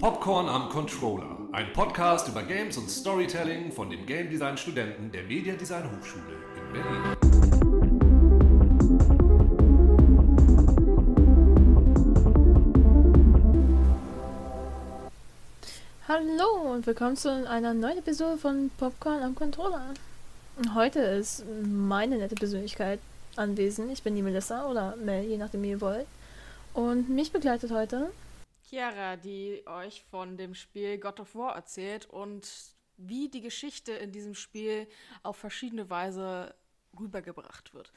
[0.00, 5.24] Popcorn am Controller, ein Podcast über Games und Storytelling von den Game Design Studenten der
[5.24, 6.22] Media Design Hochschule
[6.56, 7.16] in Berlin.
[16.08, 19.92] Hallo und willkommen zu einer neuen Episode von Popcorn am Controller.
[20.74, 23.00] Heute ist meine nette Persönlichkeit
[23.36, 23.92] anwesend.
[23.92, 26.06] Ich bin die Melissa oder Mel, je nachdem wie ihr wollt.
[26.72, 28.10] Und mich begleitet heute
[28.70, 32.48] Chiara, die euch von dem Spiel God of War erzählt und
[32.96, 34.86] wie die Geschichte in diesem Spiel
[35.24, 36.54] auf verschiedene Weise
[36.96, 37.92] rübergebracht wird.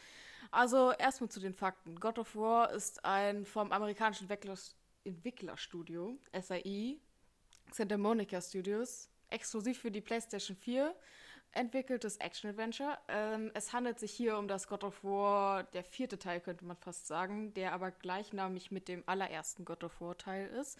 [0.50, 2.00] Also erstmal zu den Fakten.
[2.00, 4.28] God of War ist ein vom amerikanischen
[5.04, 6.98] Entwicklerstudio, SAI,
[7.72, 10.96] Santa Monica Studios, exklusiv für die PlayStation 4
[11.54, 12.98] entwickeltes Action-Adventure.
[13.08, 16.78] Ähm, es handelt sich hier um das God of War, der vierte Teil könnte man
[16.78, 20.78] fast sagen, der aber gleichnamig mit dem allerersten God of War Teil ist,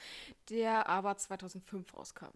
[0.50, 2.32] der aber 2005 rauskam.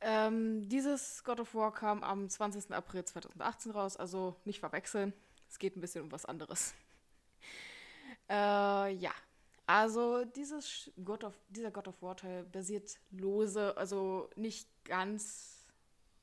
[0.00, 2.72] Ähm, dieses God of War kam am 20.
[2.72, 5.12] April 2018 raus, also nicht verwechseln.
[5.48, 6.74] Es geht ein bisschen um was anderes.
[8.28, 9.12] äh, ja,
[9.66, 15.53] also dieses God of, dieser God of War Teil basiert lose, also nicht ganz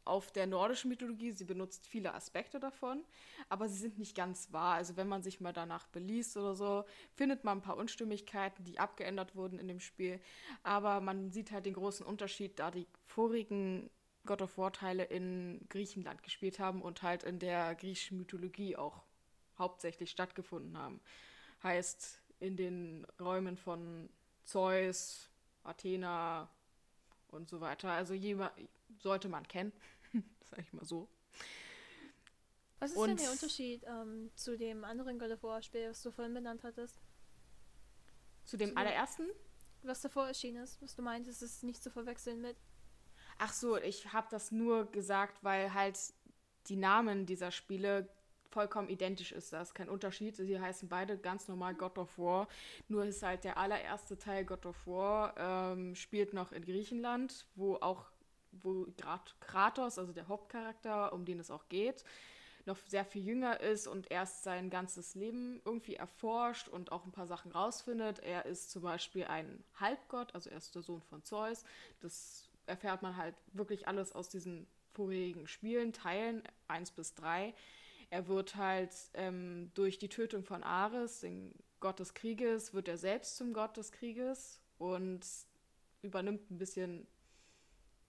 [0.05, 1.31] auf der nordischen Mythologie.
[1.31, 3.03] Sie benutzt viele Aspekte davon,
[3.49, 4.75] aber sie sind nicht ganz wahr.
[4.75, 8.80] Also wenn man sich mal danach beliest oder so, findet man ein paar Unstimmigkeiten, die
[8.80, 10.19] abgeändert wurden in dem Spiel.
[10.63, 13.89] Aber man sieht halt den großen Unterschied, da die vorigen
[14.25, 19.03] God of War Teile in Griechenland gespielt haben und halt in der griechischen Mythologie auch
[19.58, 21.02] hauptsächlich stattgefunden haben.
[21.63, 24.09] Heißt in den Räumen von
[24.43, 25.30] Zeus,
[25.63, 26.49] Athena
[27.30, 27.91] und so weiter.
[27.91, 28.52] Also jemand
[29.00, 29.72] sollte man kennen,
[30.50, 31.08] sag ich mal so.
[32.80, 36.02] Was ist und denn der Unterschied ähm, zu dem anderen God of War Spiel, was
[36.02, 37.00] du vorhin benannt hattest?
[38.45, 39.30] Zu dem zu allerersten?
[39.83, 42.58] was davor erschienen ist, was du meintest, ist nicht zu verwechseln mit.
[43.38, 45.98] Ach so, ich habe das nur gesagt, weil halt
[46.67, 48.08] die Namen dieser Spiele
[48.52, 49.54] vollkommen identisch ist.
[49.54, 50.36] Da ist kein Unterschied.
[50.36, 52.48] Sie heißen beide ganz normal God of War.
[52.88, 57.76] Nur ist halt der allererste Teil God of War ähm, spielt noch in Griechenland, wo
[57.77, 58.11] auch
[58.52, 58.88] wo
[59.39, 62.04] Kratos, also der Hauptcharakter, um den es auch geht,
[62.66, 67.12] noch sehr viel jünger ist und erst sein ganzes Leben irgendwie erforscht und auch ein
[67.12, 68.20] paar Sachen rausfindet.
[68.20, 71.64] Er ist zum Beispiel ein Halbgott, also er ist der Sohn von Zeus.
[72.02, 77.54] Das erfährt man halt wirklich alles aus diesen vorigen Spielen, Teilen 1 bis 3.
[78.10, 82.98] Er wird halt ähm, durch die Tötung von Ares, den Gott des Krieges, wird er
[82.98, 85.26] selbst zum Gott des Krieges und
[86.02, 87.08] übernimmt ein bisschen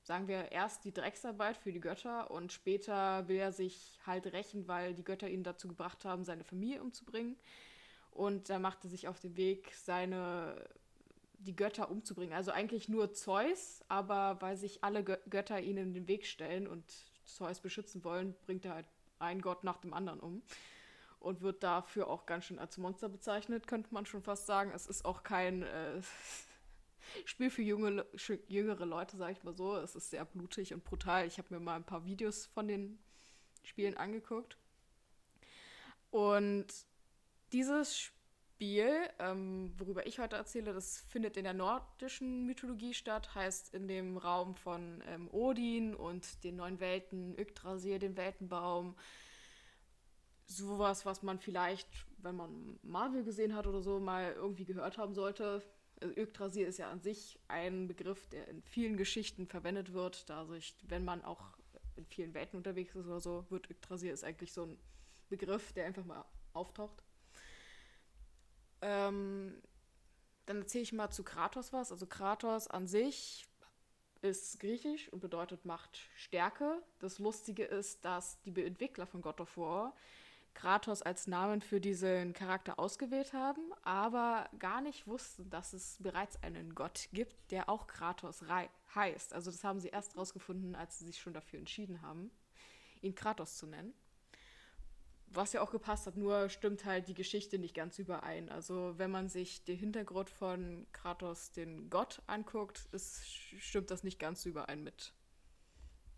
[0.02, 4.68] sagen wir, erst die Drecksarbeit für die Götter und später will er sich halt rächen,
[4.68, 7.36] weil die Götter ihn dazu gebracht haben, seine Familie umzubringen.
[8.10, 10.68] Und da macht er sich auf den Weg, seine
[11.42, 12.34] die Götter umzubringen.
[12.34, 16.66] Also eigentlich nur Zeus, aber weil sich alle Gö Götter ihn in den Weg stellen
[16.66, 16.84] und
[17.24, 18.86] Zeus beschützen wollen, bringt er halt
[19.18, 20.42] einen Gott nach dem anderen um.
[21.18, 24.72] Und wird dafür auch ganz schön als Monster bezeichnet, könnte man schon fast sagen.
[24.74, 26.00] Es ist auch kein äh,
[27.24, 28.06] Spiel für junge,
[28.48, 29.76] jüngere Leute, sage ich mal so.
[29.76, 31.26] Es ist sehr blutig und brutal.
[31.26, 32.98] Ich habe mir mal ein paar Videos von den
[33.62, 34.56] Spielen angeguckt.
[36.10, 36.66] Und
[37.52, 43.74] dieses Spiel, ähm, worüber ich heute erzähle, das findet in der nordischen Mythologie statt, heißt
[43.74, 48.96] in dem Raum von ähm, Odin und den neuen Welten, Yggdrasil, den Weltenbaum.
[50.46, 55.14] Sowas, was man vielleicht, wenn man Marvel gesehen hat oder so, mal irgendwie gehört haben
[55.14, 55.62] sollte
[56.10, 60.28] Yggdrasil ist ja an sich ein Begriff, der in vielen Geschichten verwendet wird.
[60.28, 61.42] Da sich, wenn man auch
[61.96, 64.78] in vielen Welten unterwegs ist oder so, wird Yggdrasil ist eigentlich so ein
[65.28, 67.02] Begriff, der einfach mal auftaucht.
[68.80, 69.62] Ähm,
[70.46, 71.92] dann erzähle ich mal zu Kratos was.
[71.92, 73.46] Also Kratos an sich
[74.22, 76.82] ist griechisch und bedeutet Macht Stärke.
[76.98, 79.94] Das Lustige ist, dass die Entwickler von God of War
[80.54, 86.42] Kratos als Namen für diesen Charakter ausgewählt haben, aber gar nicht wussten, dass es bereits
[86.42, 88.44] einen Gott gibt, der auch Kratos
[88.94, 89.32] heißt.
[89.32, 92.30] Also das haben sie erst rausgefunden, als sie sich schon dafür entschieden haben,
[93.00, 93.94] ihn Kratos zu nennen.
[95.34, 98.50] Was ja auch gepasst hat, nur stimmt halt die Geschichte nicht ganz überein.
[98.50, 103.24] Also wenn man sich den Hintergrund von Kratos, den Gott, anguckt, ist,
[103.58, 105.14] stimmt das nicht ganz überein mit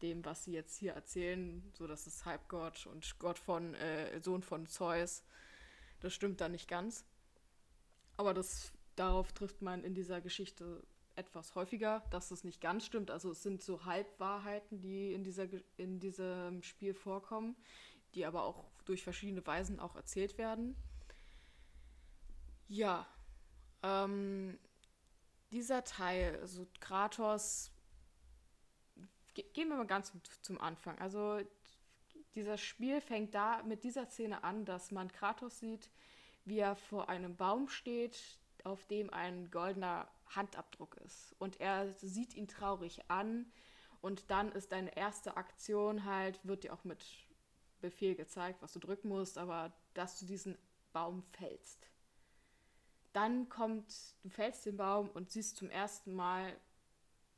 [0.05, 4.43] dem, was sie jetzt hier erzählen, so dass es Halbgott und Gott von äh, Sohn
[4.43, 5.25] von Zeus,
[6.01, 7.07] das stimmt da nicht ganz.
[8.19, 10.87] Aber das darauf trifft man in dieser Geschichte
[11.17, 13.11] etwas häufiger, dass es nicht ganz stimmt.
[13.11, 15.47] Also es sind so Halbwahrheiten, die in, dieser,
[15.79, 17.57] in diesem Spiel vorkommen,
[18.15, 20.77] die aber auch durch verschiedene Weisen auch erzählt werden.
[22.69, 23.07] Ja,
[23.83, 24.59] ähm,
[25.51, 27.74] dieser Teil, also Kratos,
[29.35, 30.99] gehen wir mal ganz zum Anfang.
[30.99, 31.41] Also
[32.35, 35.91] dieser Spiel fängt da mit dieser Szene an, dass man Kratos sieht,
[36.45, 38.19] wie er vor einem Baum steht,
[38.65, 41.35] auf dem ein goldener Handabdruck ist.
[41.39, 43.47] Und er sieht ihn traurig an.
[44.01, 47.05] Und dann ist deine erste Aktion halt, wird dir auch mit
[47.81, 50.59] Befehl gezeigt, was du drücken musst, aber dass du diesen
[50.93, 51.89] Baum fällst.
[53.13, 56.55] Dann kommt, du fällst den Baum und siehst zum ersten Mal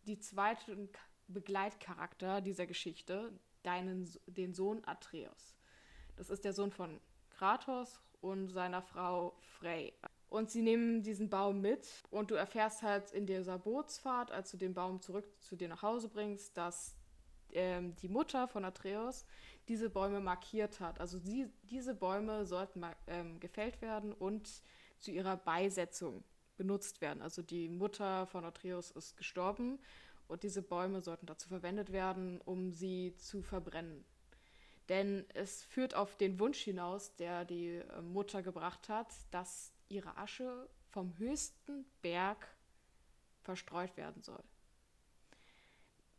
[0.06, 0.90] die zweiten
[1.28, 3.32] Begleitcharakter dieser Geschichte,
[3.62, 5.56] deinen, den Sohn Atreus.
[6.16, 7.00] Das ist der Sohn von
[7.30, 9.92] Kratos und seiner Frau Frey.
[10.28, 14.56] Und sie nehmen diesen Baum mit und du erfährst halt in dieser Bootsfahrt, als du
[14.56, 16.96] den Baum zurück zu dir nach Hause bringst, dass
[17.52, 19.24] ähm, die Mutter von Atreus
[19.68, 21.00] diese Bäume markiert hat.
[21.00, 24.62] Also sie, diese Bäume sollten ähm, gefällt werden und
[24.98, 26.24] zu ihrer Beisetzung
[26.56, 27.22] benutzt werden.
[27.22, 29.78] Also die Mutter von Atreus ist gestorben
[30.28, 34.04] und diese Bäume sollten dazu verwendet werden, um sie zu verbrennen.
[34.88, 40.16] Denn es führt auf den Wunsch hinaus, der die äh, Mutter gebracht hat, dass ihre
[40.16, 42.46] Asche vom höchsten Berg
[43.42, 44.42] verstreut werden soll.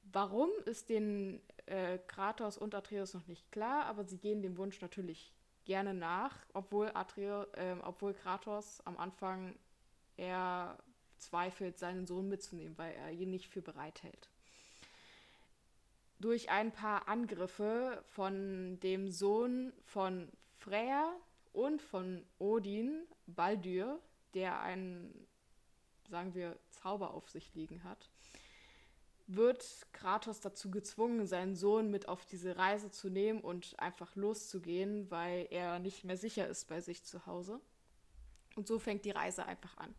[0.04, 4.80] Warum ist den äh, Kratos und Atreus noch nicht klar, aber sie gehen dem Wunsch
[4.82, 5.34] natürlich
[5.66, 9.58] gerne nach, obwohl, Atreo, äh, obwohl Kratos am Anfang
[10.16, 10.78] eher
[11.20, 14.30] zweifelt, seinen Sohn mitzunehmen, weil er ihn nicht für bereit hält.
[16.20, 21.14] Durch ein paar Angriffe von dem Sohn von Freya
[21.54, 24.00] und von Odin, Baldur,
[24.34, 25.28] der einen,
[26.10, 28.10] sagen wir, Zauber auf sich liegen hat,
[29.28, 35.12] wird Kratos dazu gezwungen, seinen Sohn mit auf diese Reise zu nehmen und einfach loszugehen,
[35.12, 37.60] weil er nicht mehr sicher ist bei sich zu Hause.
[38.56, 39.94] Und so fängt die Reise einfach an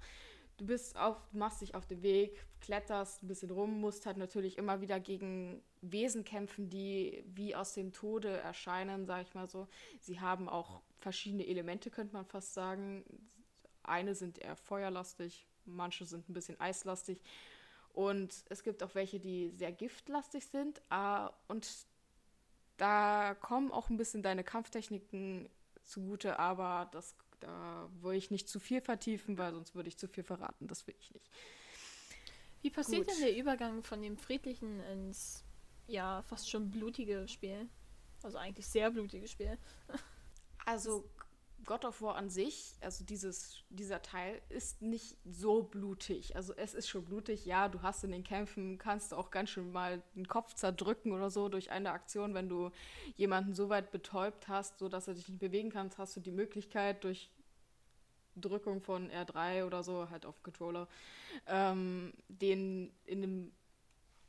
[0.59, 4.59] du bist auf, machst dich auf den Weg, kletterst ein bisschen rum, musst halt natürlich
[4.59, 9.69] immer wieder gegen Wesen kämpfen, die wie aus dem Tode erscheinen, sag ich mal so.
[10.01, 13.05] Sie haben auch verschiedene Elemente, könnte man fast sagen.
[13.85, 17.23] Eine sind eher feuerlastig, manche sind ein bisschen eislastig.
[17.93, 20.83] Und es gibt auch welche, die sehr giftlastig sind.
[20.93, 21.69] Uh, und
[22.77, 25.49] da kommen auch ein bisschen deine Kampftechniken
[25.83, 30.09] zugute, aber das da will ich nicht zu viel vertiefen, weil sonst würde ich zu
[30.09, 30.67] viel verraten.
[30.67, 31.31] Das will ich nicht.
[32.63, 33.15] Wie passiert Gut.
[33.15, 35.45] denn der Übergang von dem friedlichen ins
[35.87, 37.69] ja fast schon blutige Spiel?
[38.23, 39.59] Also eigentlich sehr blutige Spiel.
[40.65, 41.09] Also
[41.69, 46.35] God of War an sich, also dieses, dieser Teil, ist nicht so blutig.
[46.35, 49.71] Also es ist schon blutig, ja, du hast in den Kämpfen, kannst auch ganz schön
[49.71, 52.71] mal den Kopf zerdrücken oder so durch eine Aktion, wenn du
[53.17, 57.05] jemanden so weit betäubt hast, sodass er dich nicht bewegen kann, hast du die Möglichkeit
[57.05, 57.31] durch
[58.35, 60.89] Drückung von R3 oder so, halt auf dem Controller,
[61.47, 63.53] ähm, den in dem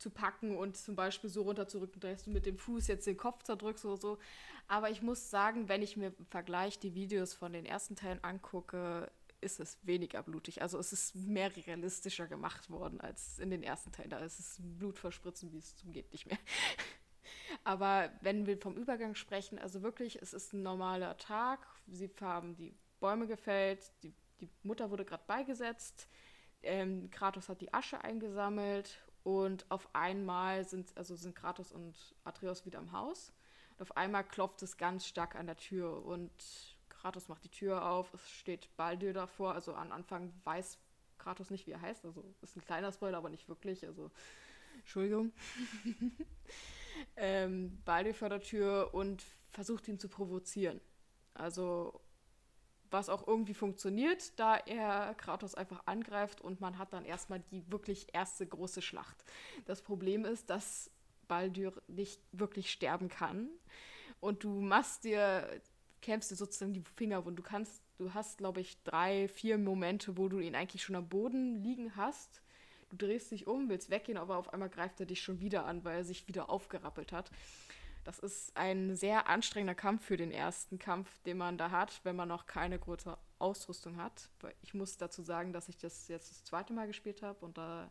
[0.00, 3.42] zu packen und zum Beispiel so runterzurücken, dass du mit dem Fuß jetzt den Kopf
[3.42, 4.18] zerdrückst oder so.
[4.66, 8.22] Aber ich muss sagen, wenn ich mir im Vergleich die Videos von den ersten Teilen
[8.24, 9.10] angucke,
[9.42, 10.62] ist es weniger blutig.
[10.62, 14.10] Also es ist mehr realistischer gemacht worden als in den ersten Teilen.
[14.10, 16.38] Da ist es Blutverspritzen, wie es geht nicht mehr.
[17.64, 21.66] Aber wenn wir vom Übergang sprechen, also wirklich, es ist ein normaler Tag.
[21.88, 26.08] Sie haben die Bäume gefällt, die, die Mutter wurde gerade beigesetzt.
[26.62, 32.64] Ähm, Kratos hat die Asche eingesammelt und auf einmal sind, also sind Kratos und Atreus
[32.64, 33.32] wieder im Haus.
[33.76, 36.30] Und auf einmal klopft es ganz stark an der Tür und
[36.88, 38.12] Kratos macht die Tür auf.
[38.14, 39.54] Es steht Baldur davor.
[39.54, 40.78] Also am Anfang weiß
[41.18, 42.04] Kratos nicht, wie er heißt.
[42.04, 43.86] Also ist ein kleiner Spoiler, aber nicht wirklich.
[43.86, 44.10] Also
[44.78, 45.32] Entschuldigung.
[47.16, 50.80] ähm, Baldur vor der Tür und versucht ihn zu provozieren.
[51.34, 52.00] Also
[52.90, 57.62] was auch irgendwie funktioniert, da er Kratos einfach angreift und man hat dann erstmal die
[57.70, 59.24] wirklich erste große Schlacht.
[59.66, 60.90] Das Problem ist, dass
[61.28, 63.48] Baldur nicht wirklich sterben kann
[64.20, 65.60] und du machst dir,
[66.02, 70.16] kämpfst dir sozusagen die Finger und du kannst, du hast, glaube ich, drei, vier Momente,
[70.16, 72.42] wo du ihn eigentlich schon am Boden liegen hast.
[72.90, 75.84] Du drehst dich um, willst weggehen, aber auf einmal greift er dich schon wieder an,
[75.84, 77.30] weil er sich wieder aufgerappelt hat.
[78.10, 82.16] Das ist ein sehr anstrengender Kampf für den ersten Kampf, den man da hat, wenn
[82.16, 84.28] man noch keine große Ausrüstung hat.
[84.62, 87.88] Ich muss dazu sagen, dass ich das jetzt das zweite Mal gespielt habe und da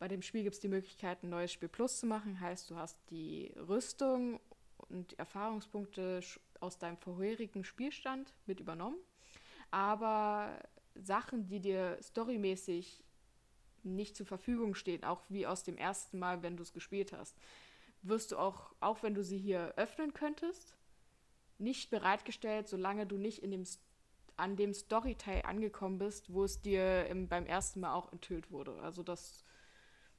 [0.00, 2.40] bei dem Spiel gibt es die Möglichkeit, ein neues Spiel Plus zu machen.
[2.40, 4.40] Heißt, du hast die Rüstung
[4.76, 6.20] und Erfahrungspunkte
[6.58, 8.98] aus deinem vorherigen Spielstand mit übernommen.
[9.70, 10.58] Aber
[10.96, 13.04] Sachen, die dir storymäßig
[13.84, 17.36] nicht zur Verfügung stehen, auch wie aus dem ersten Mal, wenn du es gespielt hast,
[18.08, 20.76] wirst du auch, auch wenn du sie hier öffnen könntest,
[21.58, 23.64] nicht bereitgestellt, solange du nicht in dem
[24.36, 28.80] an dem Storyteil angekommen bist, wo es dir im, beim ersten Mal auch enthüllt wurde.
[28.82, 29.44] Also dass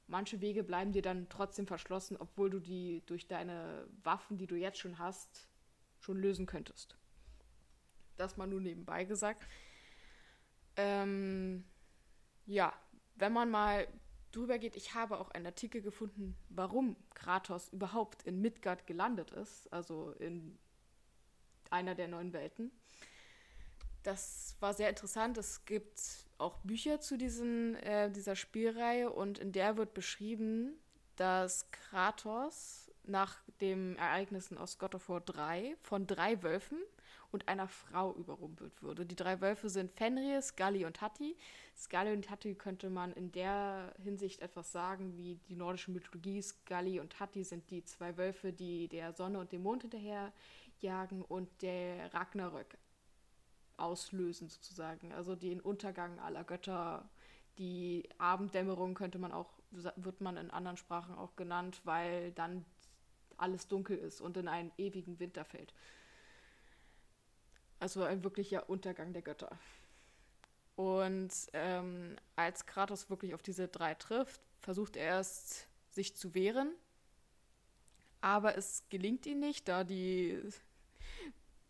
[0.06, 4.56] manche Wege bleiben dir dann trotzdem verschlossen, obwohl du die durch deine Waffen, die du
[4.56, 5.48] jetzt schon hast,
[6.00, 6.98] schon lösen könntest.
[8.18, 9.46] Das mal nur nebenbei gesagt.
[10.76, 11.64] Ähm,
[12.44, 12.74] ja,
[13.14, 13.88] wenn man mal
[14.32, 19.72] drüber geht, ich habe auch einen Artikel gefunden, warum Kratos überhaupt in Midgard gelandet ist,
[19.72, 20.58] also in
[21.70, 22.70] einer der neuen Welten.
[24.02, 25.36] Das war sehr interessant.
[25.36, 30.78] Es gibt auch Bücher zu diesen, äh, dieser Spielreihe und in der wird beschrieben,
[31.16, 36.78] dass Kratos nach den Ereignissen aus God of War 3 von drei Wölfen
[37.32, 39.06] und einer Frau überrumpelt würde.
[39.06, 41.36] Die drei Wölfe sind Fenrir, Scully und Hatti.
[41.76, 46.42] Scully und Hatti könnte man in der Hinsicht etwas sagen wie die nordische Mythologie.
[46.42, 51.48] Scully und Hatti sind die zwei Wölfe, die der Sonne und dem Mond hinterherjagen und
[51.62, 52.76] der Ragnarök
[53.76, 55.12] auslösen sozusagen.
[55.12, 57.08] Also den Untergang aller Götter,
[57.58, 62.64] die Abenddämmerung könnte man auch, wird man in anderen Sprachen auch genannt, weil dann
[63.36, 65.72] alles dunkel ist und in einen ewigen Winter fällt.
[67.80, 69.58] Also ein wirklicher Untergang der Götter.
[70.76, 76.74] Und ähm, als Kratos wirklich auf diese drei trifft, versucht er erst sich zu wehren.
[78.20, 80.38] Aber es gelingt ihm nicht, da die,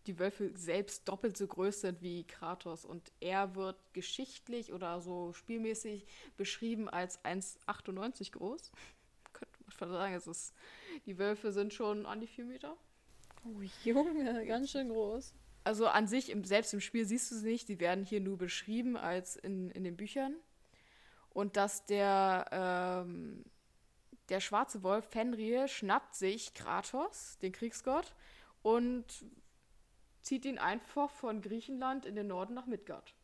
[0.06, 2.84] die Wölfe selbst doppelt so groß sind wie Kratos.
[2.84, 8.72] Und er wird geschichtlich oder so spielmäßig beschrieben als 1,98 groß.
[9.32, 10.54] Könnte man sagen, es ist,
[11.06, 12.76] die Wölfe sind schon an die 4 Meter.
[13.44, 17.48] Oh Junge, ganz schön groß also an sich, im, selbst im Spiel siehst du sie
[17.48, 20.34] nicht, die werden hier nur beschrieben als in, in den Büchern.
[21.30, 23.44] Und dass der, ähm,
[24.28, 28.14] der schwarze Wolf Fenrir schnappt sich Kratos, den Kriegsgott,
[28.62, 29.04] und
[30.22, 33.14] zieht ihn einfach von Griechenland in den Norden nach Midgard.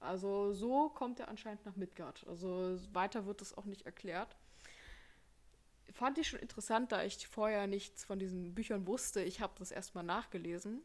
[0.00, 2.24] Also so kommt er anscheinend nach Midgard.
[2.28, 4.36] Also weiter wird es auch nicht erklärt.
[5.92, 9.22] Fand ich schon interessant, da ich vorher nichts von diesen Büchern wusste.
[9.22, 10.82] Ich habe das erstmal nachgelesen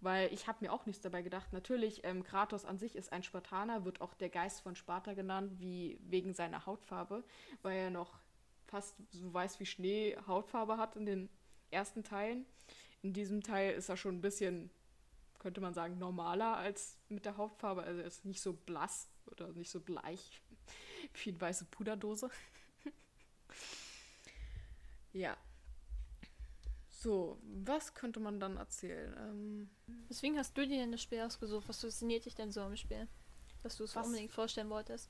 [0.00, 1.52] weil ich habe mir auch nichts dabei gedacht.
[1.52, 5.58] Natürlich, ähm, Kratos an sich ist ein Spartaner, wird auch der Geist von Sparta genannt,
[5.58, 7.24] wie wegen seiner Hautfarbe,
[7.62, 8.20] weil er noch
[8.66, 11.28] fast so weiß wie Schnee Hautfarbe hat in den
[11.70, 12.46] ersten Teilen.
[13.02, 14.70] In diesem Teil ist er schon ein bisschen,
[15.38, 17.82] könnte man sagen, normaler als mit der Hautfarbe.
[17.82, 20.42] Also er ist nicht so blass oder nicht so bleich
[21.24, 22.30] wie eine weiße Puderdose.
[25.12, 25.36] ja,
[27.06, 29.14] so, was könnte man dann erzählen?
[29.16, 29.70] Ähm,
[30.08, 31.68] Weswegen hast du dir denn das Spiel ausgesucht?
[31.68, 33.06] Was fasziniert dich denn so am Spiel?
[33.62, 35.08] Dass du es unbedingt vorstellen wolltest?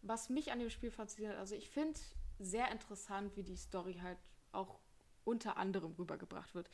[0.00, 2.00] Was mich an dem Spiel fasziniert, also ich finde
[2.38, 4.16] sehr interessant, wie die Story halt
[4.52, 4.80] auch
[5.24, 6.70] unter anderem rübergebracht wird.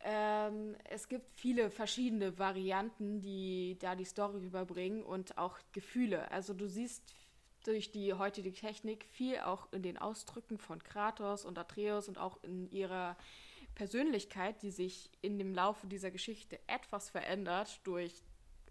[0.00, 6.28] Ähm, es gibt viele verschiedene Varianten, die da die Story rüberbringen und auch Gefühle.
[6.32, 7.14] Also du siehst
[7.64, 12.42] durch die heutige Technik viel auch in den Ausdrücken von Kratos und Atreus und auch
[12.42, 13.16] in ihrer
[13.74, 18.22] Persönlichkeit, die sich in dem Laufe dieser Geschichte etwas verändert durch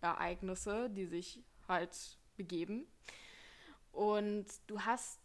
[0.01, 2.87] Ereignisse, die sich halt begeben.
[3.91, 5.19] Und du hast,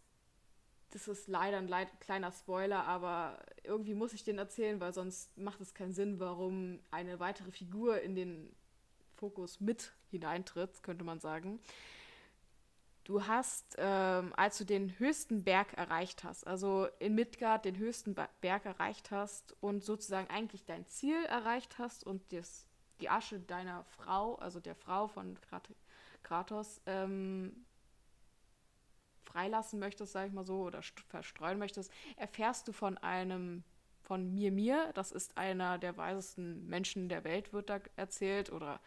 [0.91, 5.37] das ist leider ein leid, kleiner Spoiler, aber irgendwie muss ich den erzählen, weil sonst
[5.37, 8.55] macht es keinen Sinn, warum eine weitere Figur in den
[9.15, 11.59] Fokus mit hineintritt, könnte man sagen.
[13.09, 18.13] Du hast, ähm, als du den höchsten Berg erreicht hast, also in Midgard den höchsten
[18.13, 22.67] Berg erreicht hast und sozusagen eigentlich dein Ziel erreicht hast und das,
[23.01, 25.39] die Asche deiner Frau, also der Frau von
[26.21, 27.65] Kratos, ähm,
[29.23, 33.63] freilassen möchtest, sag ich mal so, oder verstreuen möchtest, erfährst du von einem,
[34.03, 38.79] von Mir Mir, das ist einer der weisesten Menschen der Welt, wird da erzählt, oder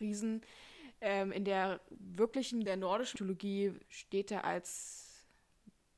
[0.00, 0.42] Riesen,
[1.00, 5.26] ähm, in der wirklichen, der nordischen Mythologie steht er als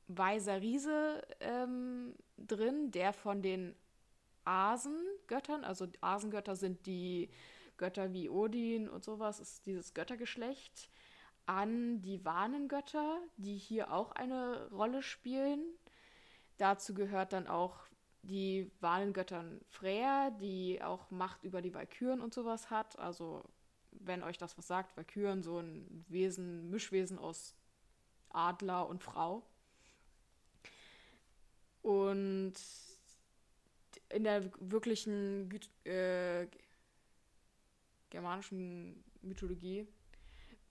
[0.07, 3.75] weiser Riese ähm, drin, der von den
[4.45, 7.29] Asengöttern, also Asengötter sind die
[7.77, 10.89] Götter wie Odin und sowas, ist dieses Göttergeschlecht,
[11.45, 15.61] an die Warnengötter, die hier auch eine Rolle spielen.
[16.57, 17.79] Dazu gehört dann auch
[18.21, 23.43] die Warnengöttern Freya, die auch Macht über die Valkyren und sowas hat, also
[23.99, 27.55] wenn euch das was sagt, Valkyren, so ein Wesen, Mischwesen aus
[28.29, 29.43] Adler und Frau.
[31.81, 32.53] Und
[34.09, 35.49] in der wirklichen
[35.83, 36.47] äh,
[38.09, 39.87] germanischen Mythologie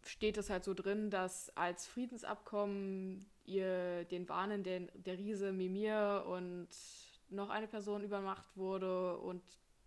[0.05, 6.25] steht es halt so drin, dass als Friedensabkommen ihr den Warnen der, der Riese Mimir
[6.26, 6.69] und
[7.31, 9.43] noch eine Person übermacht wurde und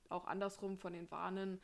[0.09, 1.61] auch andersrum von den Warnen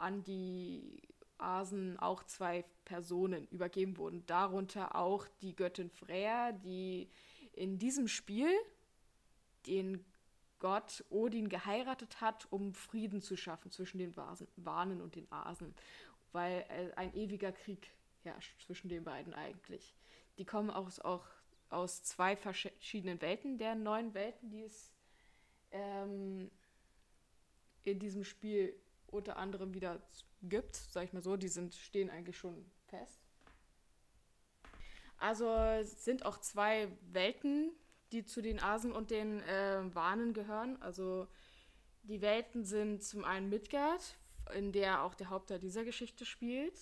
[0.00, 1.02] an die
[1.38, 4.26] Asen auch zwei Personen übergeben wurden.
[4.26, 7.08] Darunter auch die Göttin Freya, die
[7.52, 8.50] in diesem Spiel
[9.66, 10.04] den
[10.58, 15.74] Gott Odin geheiratet hat, um Frieden zu schaffen zwischen den Wanen und den Asen,
[16.32, 17.90] weil äh, ein ewiger Krieg
[18.22, 19.94] herrscht zwischen den beiden eigentlich.
[20.36, 21.26] Die kommen aus, auch
[21.68, 24.92] aus zwei verschiedenen Welten, der neuen Welten, die es
[25.70, 26.50] ähm,
[27.84, 28.74] in diesem Spiel
[29.10, 30.00] unter anderem wieder
[30.42, 33.20] gibt, sag ich mal so, die sind, stehen eigentlich schon fest.
[35.18, 35.48] Also
[35.82, 37.72] sind auch zwei Welten,
[38.12, 40.80] die zu den Asen und den äh, Wanen gehören.
[40.80, 41.26] Also
[42.02, 44.16] die Welten sind zum einen Midgard,
[44.54, 46.78] in der auch der Hauptteil dieser Geschichte spielt.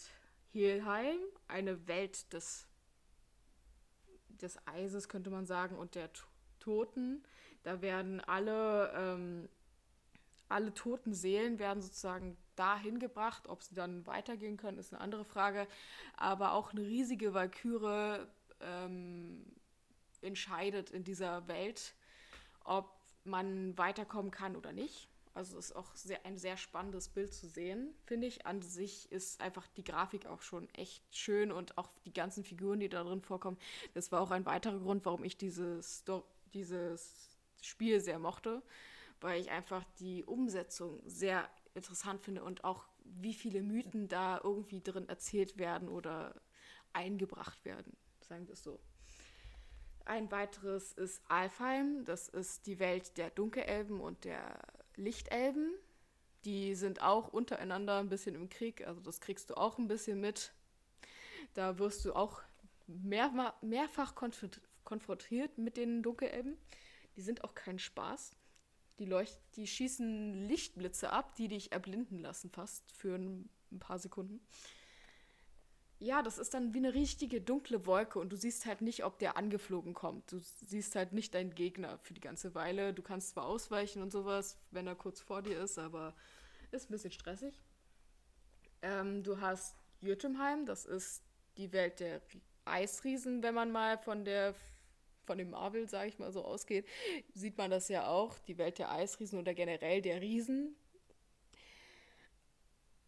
[0.52, 1.18] Helheim,
[1.48, 2.68] eine Welt des,
[4.28, 6.10] des Eises, könnte man sagen, und der
[6.60, 7.24] Toten.
[7.62, 9.48] Da werden alle, ähm,
[10.48, 13.48] alle toten Seelen werden sozusagen dahin gebracht.
[13.48, 15.66] Ob sie dann weitergehen können, ist eine andere Frage.
[16.16, 18.28] Aber auch eine riesige Walküre
[18.60, 19.44] ähm,
[20.22, 21.94] entscheidet in dieser Welt,
[22.64, 22.90] ob
[23.24, 25.08] man weiterkommen kann oder nicht.
[25.34, 28.46] Also es ist auch sehr, ein sehr spannendes Bild zu sehen, finde ich.
[28.46, 32.80] An sich ist einfach die Grafik auch schon echt schön und auch die ganzen Figuren,
[32.80, 33.58] die da drin vorkommen.
[33.92, 36.04] Das war auch ein weiterer Grund, warum ich dieses,
[36.54, 38.62] dieses Spiel sehr mochte,
[39.26, 44.80] weil ich einfach die Umsetzung sehr interessant finde und auch wie viele Mythen da irgendwie
[44.80, 46.40] drin erzählt werden oder
[46.92, 48.78] eingebracht werden, sagen wir es so.
[50.04, 54.60] Ein weiteres ist Alfheim, das ist die Welt der Dunkelelben und der
[54.94, 55.74] Lichtelben.
[56.44, 60.20] Die sind auch untereinander ein bisschen im Krieg, also das kriegst du auch ein bisschen
[60.20, 60.52] mit.
[61.54, 62.42] Da wirst du auch
[62.86, 66.56] mehr, mehrfach konfrontiert mit den Dunkelelben.
[67.16, 68.36] Die sind auch kein Spaß.
[68.98, 73.98] Die, leucht, die schießen Lichtblitze ab, die dich erblinden lassen, fast für ein, ein paar
[73.98, 74.40] Sekunden.
[75.98, 79.18] Ja, das ist dann wie eine richtige dunkle Wolke und du siehst halt nicht, ob
[79.18, 80.30] der angeflogen kommt.
[80.30, 82.92] Du siehst halt nicht deinen Gegner für die ganze Weile.
[82.92, 86.14] Du kannst zwar ausweichen und sowas, wenn er kurz vor dir ist, aber
[86.70, 87.58] ist ein bisschen stressig.
[88.82, 91.22] Ähm, du hast Jötunheim, das ist
[91.56, 92.20] die Welt der
[92.66, 94.54] Eisriesen, wenn man mal von der
[95.26, 96.86] von dem Marvel, sage ich mal so, ausgeht,
[97.34, 100.76] sieht man das ja auch, die Welt der Eisriesen oder generell der Riesen.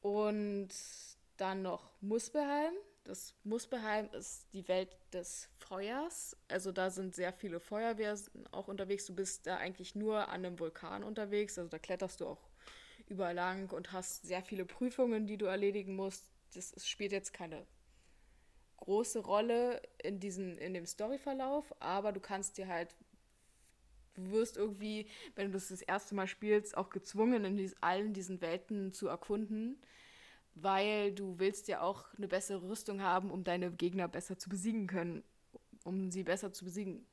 [0.01, 0.69] Und
[1.37, 2.73] dann noch Muspelheim.
[3.05, 6.37] Das Muspelheim ist die Welt des Feuers.
[6.49, 9.07] Also da sind sehr viele Feuerwehren auch unterwegs.
[9.07, 11.59] Du bist da eigentlich nur an einem Vulkan unterwegs.
[11.59, 12.51] Also da kletterst du auch
[13.07, 16.29] überall lang und hast sehr viele Prüfungen, die du erledigen musst.
[16.55, 17.67] Das spielt jetzt keine
[18.79, 22.95] große Rolle in, diesen, in dem Storyverlauf, aber du kannst dir halt,
[24.15, 28.13] du wirst irgendwie, wenn du das das erste Mal spielst, auch gezwungen, in dies, allen
[28.13, 29.81] diesen Welten zu erkunden,
[30.55, 34.87] weil du willst ja auch eine bessere Rüstung haben, um deine Gegner besser zu besiegen
[34.87, 35.23] können,
[35.85, 37.07] um sie besser zu besiegen.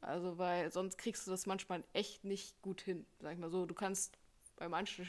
[0.00, 3.66] Also, weil sonst kriegst du das manchmal echt nicht gut hin, sag ich mal so.
[3.66, 4.18] Du kannst
[4.56, 5.06] bei manchen,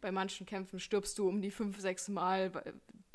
[0.00, 2.52] bei manchen Kämpfen stirbst du um die fünf, sechs Mal,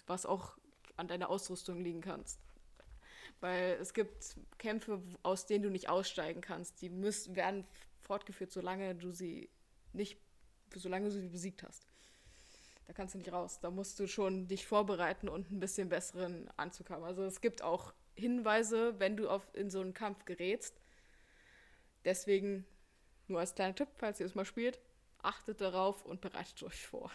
[0.08, 0.58] was auch
[1.02, 2.40] an deiner Ausrüstung liegen kannst.
[3.42, 6.82] Weil es gibt Kämpfe, aus denen du nicht aussteigen kannst.
[6.82, 7.66] Die müssen, werden
[8.00, 9.50] fortgeführt, solange du sie
[9.94, 10.18] nicht,
[10.76, 11.88] solange du sie besiegt hast.
[12.86, 13.60] Da kannst du nicht raus.
[13.60, 17.04] Da musst du schon dich vorbereiten und ein bisschen besseren Anzug haben.
[17.04, 20.80] Also es gibt auch Hinweise, wenn du auf, in so einen Kampf gerätst.
[22.06, 22.66] Deswegen
[23.28, 24.80] nur als kleiner Tipp, falls ihr es mal spielt,
[25.24, 27.12] achtet darauf und bereitet euch vor.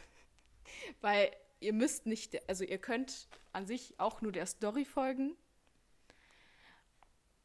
[1.01, 5.37] Weil ihr müsst nicht, also ihr könnt an sich auch nur der Story folgen.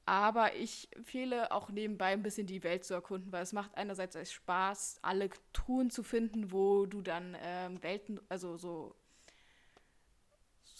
[0.05, 4.31] Aber ich empfehle auch nebenbei ein bisschen die Welt zu erkunden, weil es macht einerseits
[4.31, 8.95] Spaß, alle Truhen zu finden, wo du dann ähm, Welten, also so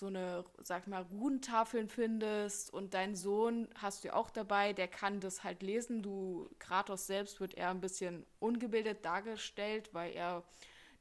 [0.02, 5.20] so eine, sag mal, Runentafeln findest und dein Sohn hast du auch dabei, der kann
[5.20, 6.02] das halt lesen.
[6.02, 10.44] Du, Kratos selbst wird eher ein bisschen ungebildet dargestellt, weil er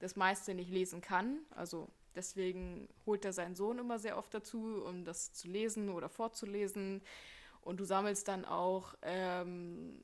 [0.00, 1.38] das meiste nicht lesen kann.
[1.48, 6.08] Also Deswegen holt er seinen Sohn immer sehr oft dazu, um das zu lesen oder
[6.08, 7.02] vorzulesen.
[7.60, 10.02] Und du sammelst dann auch ähm,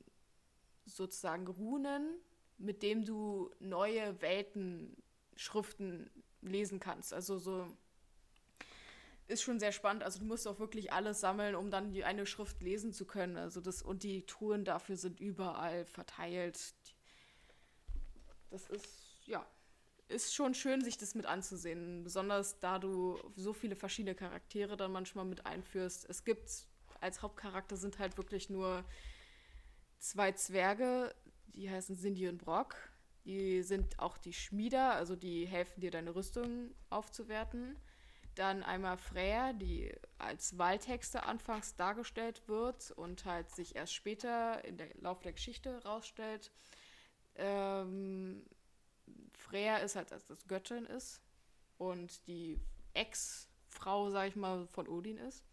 [0.85, 2.19] sozusagen Runen,
[2.59, 6.11] mit dem du neue Weltenschriften
[6.43, 7.13] lesen kannst.
[7.13, 7.67] Also so
[9.29, 10.05] ist schon sehr spannend.
[10.05, 13.37] Also du musst auch wirklich alles sammeln, um dann die eine Schrift lesen zu können.
[13.37, 16.75] Also das und die Touren dafür sind überall verteilt.
[18.51, 18.87] Das ist
[19.27, 19.45] ja
[20.09, 22.05] ist schon schön, sich das mit anzusehen.
[22.05, 26.09] Besonders da du so viele verschiedene Charaktere dann manchmal mit einführst.
[26.09, 26.67] Es gibt
[27.01, 28.85] als Hauptcharakter sind halt wirklich nur
[29.99, 31.15] zwei Zwerge,
[31.55, 32.77] die heißen Cindy und Brock.
[33.25, 37.77] Die sind auch die Schmieder, also die helfen dir, deine Rüstung aufzuwerten.
[38.37, 44.77] Dann einmal Freya, die als Waldhexe anfangs dargestellt wird und halt sich erst später in
[44.77, 46.53] der Lauf der Geschichte rausstellt.
[47.35, 48.45] Ähm,
[49.49, 51.21] Freya ist halt, als das Göttin ist
[51.79, 52.59] und die
[52.95, 55.45] Ex-Frau, sag ich mal, von Odin ist.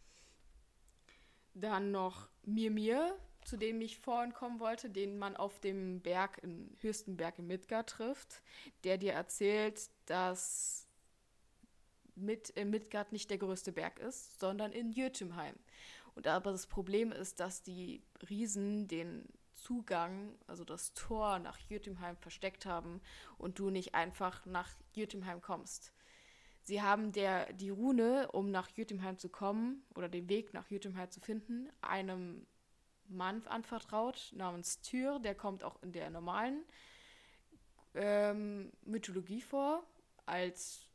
[1.53, 6.75] Dann noch Mirmir, zu dem ich vorhin kommen wollte, den man auf dem Berg, im
[6.79, 8.41] höchsten Berg in Midgard trifft,
[8.83, 10.87] der dir erzählt, dass
[12.15, 15.55] mit, Midgard nicht der größte Berg ist, sondern in Jötunheim.
[16.15, 19.27] Und aber das Problem ist, dass die Riesen den
[19.63, 23.01] Zugang, also das Tor nach Jötunheim versteckt haben
[23.37, 25.93] und du nicht einfach nach Jötunheim kommst.
[26.61, 31.09] Sie haben der, die Rune, um nach Jötunheim zu kommen oder den Weg nach Jötunheim
[31.09, 32.45] zu finden, einem
[33.07, 36.63] Mann anvertraut namens Tyr, der kommt auch in der normalen
[37.93, 39.83] ähm, Mythologie vor,
[40.25, 40.87] als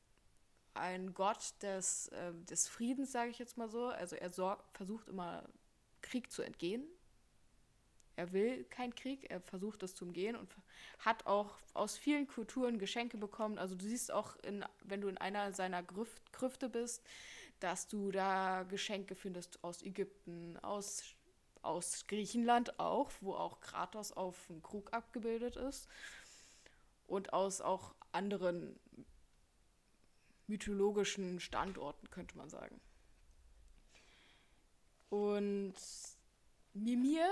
[0.75, 3.87] ein Gott des, äh, des Friedens, sage ich jetzt mal so.
[3.87, 5.49] Also er sorgt, versucht immer
[6.01, 6.85] Krieg zu entgehen.
[8.19, 10.53] Er will keinen Krieg, er versucht es zu umgehen und
[10.99, 13.59] hat auch aus vielen Kulturen Geschenke bekommen.
[13.59, 17.07] Also du siehst auch, in, wenn du in einer seiner Grüft, Grüfte bist,
[17.61, 21.05] dass du da Geschenke findest aus Ägypten, aus,
[21.63, 25.87] aus Griechenland auch, wo auch Kratos auf dem Krug abgebildet ist.
[27.07, 28.81] Und aus auch anderen
[30.49, 32.81] mythologischen Standorten, könnte man sagen.
[35.09, 35.77] Und
[36.75, 37.31] Mimir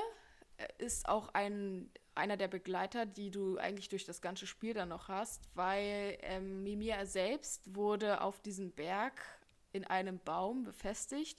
[0.79, 5.09] ist auch ein, einer der Begleiter, die du eigentlich durch das ganze Spiel dann noch
[5.09, 9.21] hast, weil ähm, Mimir selbst wurde auf diesem Berg
[9.73, 11.39] in einem Baum befestigt,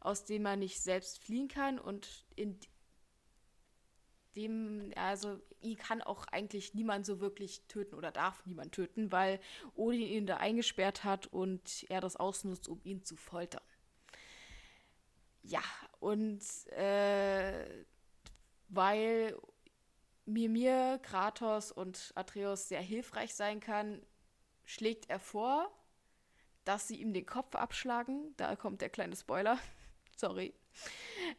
[0.00, 2.58] aus dem man nicht selbst fliehen kann und in
[4.36, 9.40] dem, also ihn kann auch eigentlich niemand so wirklich töten oder darf niemand töten, weil
[9.74, 13.62] Odin ihn da eingesperrt hat und er das ausnutzt, um ihn zu foltern.
[15.42, 15.62] Ja,
[16.00, 17.84] und äh,
[18.74, 19.36] weil
[20.24, 24.04] Mimir, Kratos und Atreus sehr hilfreich sein kann,
[24.64, 25.70] schlägt er vor,
[26.64, 28.34] dass sie ihm den Kopf abschlagen.
[28.36, 29.58] Da kommt der kleine Spoiler.
[30.16, 30.54] Sorry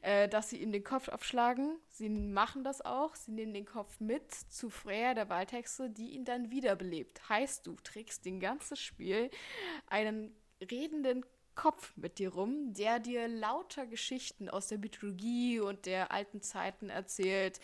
[0.02, 1.78] äh, dass sie ihm den Kopf abschlagen.
[1.90, 3.16] Sie machen das auch.
[3.16, 7.30] Sie nehmen den Kopf mit zu Freya, der Waldhexe, die ihn dann wiederbelebt.
[7.30, 9.30] Heißt, du trägst den ganzen Spiel
[9.88, 16.12] einen redenden Kopf mit dir rum, der dir lauter Geschichten aus der Mythologie und der
[16.12, 17.60] alten Zeiten erzählt,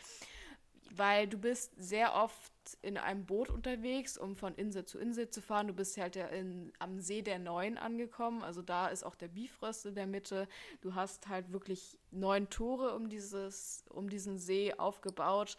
[0.91, 5.41] weil du bist sehr oft in einem Boot unterwegs, um von Insel zu Insel zu
[5.41, 5.67] fahren.
[5.67, 8.43] Du bist halt ja in, am See der Neuen angekommen.
[8.43, 10.47] Also da ist auch der Bifrost in der Mitte.
[10.81, 15.57] Du hast halt wirklich neun Tore um, dieses, um diesen See aufgebaut.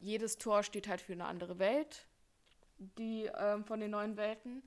[0.00, 2.06] Jedes Tor steht halt für eine andere Welt,
[2.78, 4.62] die ähm, von den neuen Welten.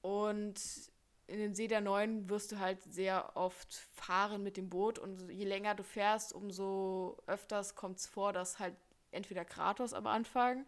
[0.00, 0.60] Und
[1.28, 5.30] in den See der Neuen wirst du halt sehr oft fahren mit dem Boot und
[5.30, 8.74] je länger du fährst, umso öfters kommt es vor, dass halt
[9.10, 10.66] entweder Kratos am Anfang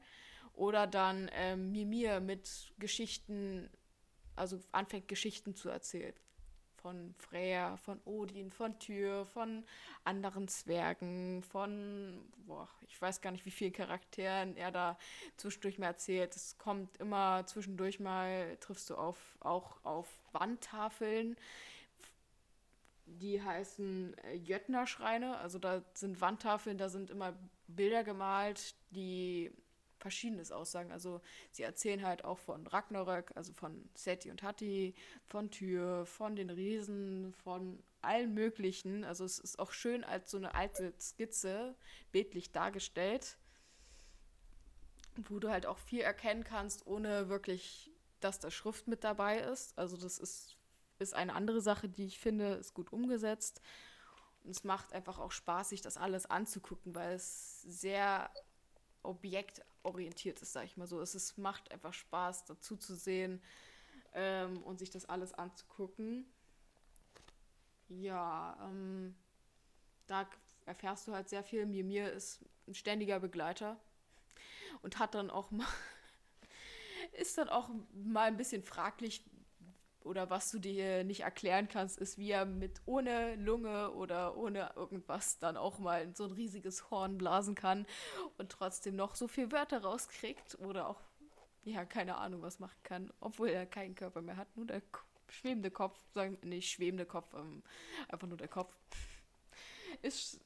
[0.53, 3.71] oder dann ähm, Mimir mit Geschichten,
[4.37, 6.15] also anfängt Geschichten zu erzählen.
[6.83, 9.65] Von Freya, von Odin, von Tyr, von
[10.05, 14.99] anderen Zwergen, von, boah, ich weiß gar nicht, wie vielen Charakteren er da
[15.37, 16.35] zwischendurch mal erzählt.
[16.35, 21.37] Es kommt immer zwischendurch mal, triffst du auf, auch auf Wandtafeln,
[23.07, 25.39] die heißen äh, Jötner-Schreine.
[25.39, 27.35] Also da sind Wandtafeln, da sind immer
[27.67, 29.51] Bilder gemalt, die
[30.01, 30.91] Verschiedenes aussagen.
[30.91, 34.95] Also sie erzählen halt auch von Ragnarök, also von Seti und Hatti,
[35.27, 39.05] von Tyr, von den Riesen, von allen möglichen.
[39.05, 41.77] Also es ist auch schön als so eine alte Skizze
[42.13, 43.37] bildlich dargestellt,
[45.29, 49.79] wo du halt auch viel erkennen kannst, ohne wirklich, dass da Schrift mit dabei ist.
[49.79, 50.57] Also das ist,
[50.99, 53.61] ist eine andere Sache, die ich finde, ist gut umgesetzt.
[54.45, 58.31] Und es macht einfach auch Spaß, sich das alles anzugucken, weil es sehr
[59.83, 61.01] objektorientiert ist, sag ich mal so.
[61.01, 63.41] Es ist, macht einfach Spaß, dazu zu sehen
[64.15, 66.27] ähm, und sich das alles anzugucken.
[67.89, 69.15] Ja, ähm,
[70.07, 70.29] da
[70.67, 71.67] erfährst du halt sehr viel.
[71.67, 73.79] Mimir ist ein ständiger Begleiter
[74.83, 75.67] und hat dann auch mal,
[77.13, 79.25] ist dann auch mal ein bisschen fraglich,
[80.05, 84.73] oder was du dir nicht erklären kannst, ist, wie er mit ohne Lunge oder ohne
[84.77, 87.87] irgendwas dann auch mal so ein riesiges Horn blasen kann
[88.39, 91.01] und trotzdem noch so viel Wörter rauskriegt oder auch,
[91.63, 94.83] ja, keine Ahnung, was machen kann, obwohl er keinen Körper mehr hat, nur der
[95.29, 97.63] schwebende Kopf, sagen, nicht schwebende Kopf, ähm,
[98.09, 98.75] einfach nur der Kopf,
[100.03, 100.41] ist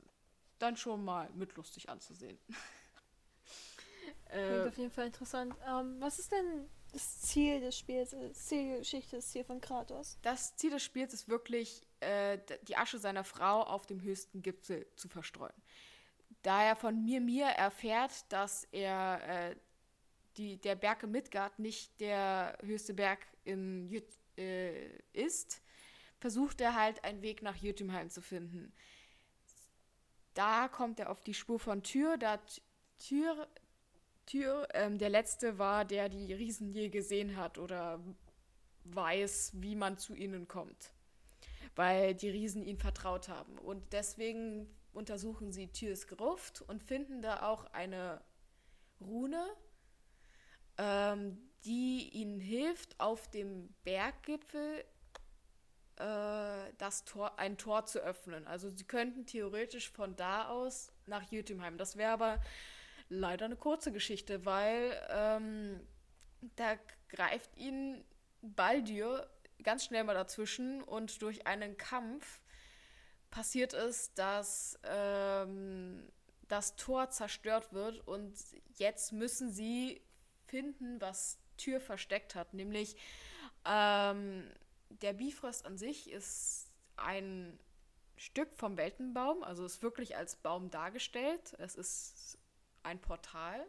[0.58, 2.38] dann schon mal mitlustig anzusehen.
[4.28, 5.54] Klingt auf jeden Fall interessant.
[5.68, 9.44] Ähm, was ist denn das Ziel des Spiels, äh, das Ziel der Geschichte, das Ziel
[9.44, 10.18] von Kratos?
[10.22, 14.86] Das Ziel des Spiels ist wirklich, äh, die Asche seiner Frau auf dem höchsten Gipfel
[14.96, 15.54] zu verstreuen.
[16.42, 19.56] Da er von mir mir erfährt, dass er äh,
[20.36, 25.62] die, der Berg in Midgard nicht der höchste Berg in Jüt, äh, ist,
[26.18, 28.72] versucht er halt einen Weg nach Jötunheim zu finden.
[30.34, 32.40] Da kommt er auf die Spur von Tür, da
[32.98, 33.48] Tür,
[34.26, 38.00] Tür ähm, der letzte war, der die Riesen je gesehen hat oder
[38.84, 40.92] weiß, wie man zu ihnen kommt.
[41.76, 43.58] Weil die Riesen ihn vertraut haben.
[43.58, 48.20] Und deswegen untersuchen sie Türs Gruft und finden da auch eine
[49.00, 49.44] Rune,
[50.78, 54.84] ähm, die ihnen hilft, auf dem Berggipfel
[55.96, 58.46] äh, das Tor, ein Tor zu öffnen.
[58.46, 61.78] Also sie könnten theoretisch von da aus nach Jötunheim.
[61.78, 62.40] Das wäre aber
[63.08, 65.80] leider eine kurze Geschichte, weil ähm,
[66.56, 66.76] da
[67.08, 68.04] greift ihnen
[68.42, 69.28] Baldur
[69.62, 72.40] ganz schnell mal dazwischen und durch einen Kampf
[73.30, 76.08] passiert es, dass ähm,
[76.48, 78.34] das Tor zerstört wird und
[78.76, 80.02] jetzt müssen sie
[80.46, 82.54] finden, was Tür versteckt hat.
[82.54, 82.96] Nämlich
[83.64, 84.50] ähm,
[84.88, 87.58] der Bifrost an sich ist ein
[88.16, 91.54] Stück vom Weltenbaum, also ist wirklich als Baum dargestellt.
[91.58, 92.38] Es ist
[92.84, 93.64] ein Portal.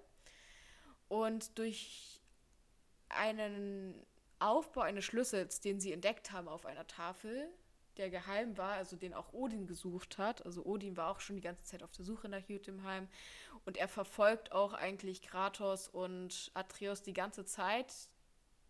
[1.07, 2.21] Und durch
[3.09, 4.05] einen
[4.39, 7.49] Aufbau eines Schlüssels, den sie entdeckt haben auf einer Tafel,
[7.97, 10.45] der geheim war, also den auch Odin gesucht hat.
[10.45, 13.07] Also Odin war auch schon die ganze Zeit auf der Suche nach Jötunheim
[13.65, 17.93] und er verfolgt auch eigentlich Kratos und Atreus die ganze Zeit.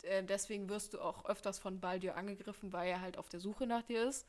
[0.03, 3.65] Äh, deswegen wirst du auch öfters von Baldur angegriffen, weil er halt auf der Suche
[3.65, 4.27] nach dir ist.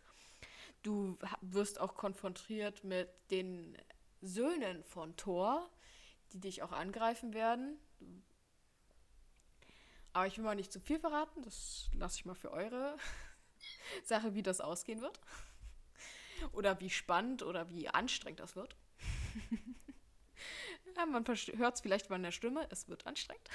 [0.82, 3.76] Du wirst auch konfrontiert mit den
[4.22, 5.68] Söhnen von Thor,
[6.32, 7.78] die dich auch angreifen werden.
[10.12, 12.96] Aber ich will mal nicht zu viel verraten, das lasse ich mal für eure
[14.04, 15.20] Sache, wie das ausgehen wird.
[16.52, 18.76] Oder wie spannend oder wie anstrengend das wird.
[20.96, 23.48] ja, man hört es vielleicht mal in der Stimme, es wird anstrengend.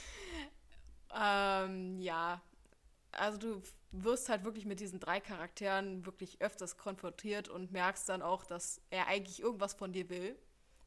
[1.14, 2.42] ähm, ja,
[3.12, 3.62] also du
[3.92, 8.80] wirst halt wirklich mit diesen drei Charakteren wirklich öfters konfrontiert und merkst dann auch, dass
[8.90, 10.36] er eigentlich irgendwas von dir will.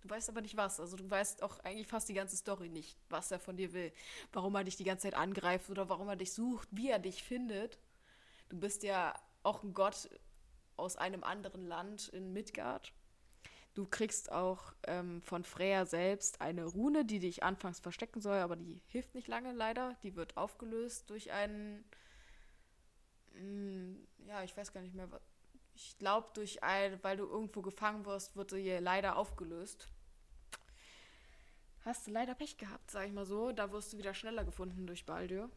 [0.03, 0.81] Du weißt aber nicht was.
[0.81, 3.93] Also du weißt auch eigentlich fast die ganze Story nicht, was er von dir will.
[4.33, 7.23] Warum er dich die ganze Zeit angreift oder warum er dich sucht, wie er dich
[7.23, 7.79] findet.
[8.49, 9.13] Du bist ja
[9.43, 10.09] auch ein Gott
[10.75, 12.91] aus einem anderen Land in Midgard.
[13.75, 18.57] Du kriegst auch ähm, von Freya selbst eine Rune, die dich anfangs verstecken soll, aber
[18.57, 19.95] die hilft nicht lange leider.
[20.03, 21.85] Die wird aufgelöst durch einen.
[23.35, 25.07] Mh, mm, ja, ich weiß gar nicht mehr.
[25.75, 29.87] Ich glaube, durch ein, weil du irgendwo gefangen wirst, wird sie leider aufgelöst.
[31.85, 33.51] Hast du leider Pech gehabt, sag ich mal so.
[33.51, 35.49] Da wirst du wieder schneller gefunden durch Baldur.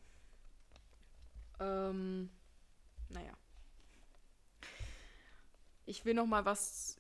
[1.61, 2.31] Ähm,
[3.09, 3.33] naja.
[5.85, 6.96] Ich will noch mal was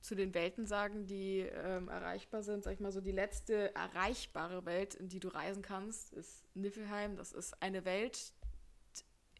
[0.00, 2.64] zu den Welten sagen, die ähm, erreichbar sind.
[2.64, 7.16] Sag ich mal so, die letzte erreichbare Welt, in die du reisen kannst, ist Niflheim.
[7.16, 8.34] Das ist eine Welt,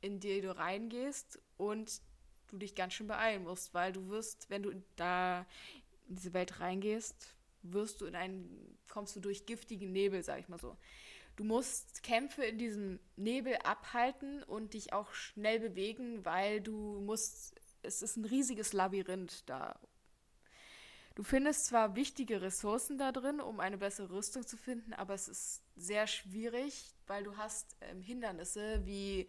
[0.00, 2.00] in die du reingehst und
[2.50, 5.46] du dich ganz schön beeilen musst, weil du wirst, wenn du da
[6.08, 10.48] in diese Welt reingehst, wirst du in einen, kommst du durch giftigen Nebel, sag ich
[10.48, 10.76] mal so.
[11.36, 17.54] Du musst Kämpfe in diesem Nebel abhalten und dich auch schnell bewegen, weil du musst,
[17.82, 19.78] es ist ein riesiges Labyrinth da.
[21.14, 25.28] Du findest zwar wichtige Ressourcen da drin, um eine bessere Rüstung zu finden, aber es
[25.28, 29.28] ist sehr schwierig, weil du hast ähm, Hindernisse wie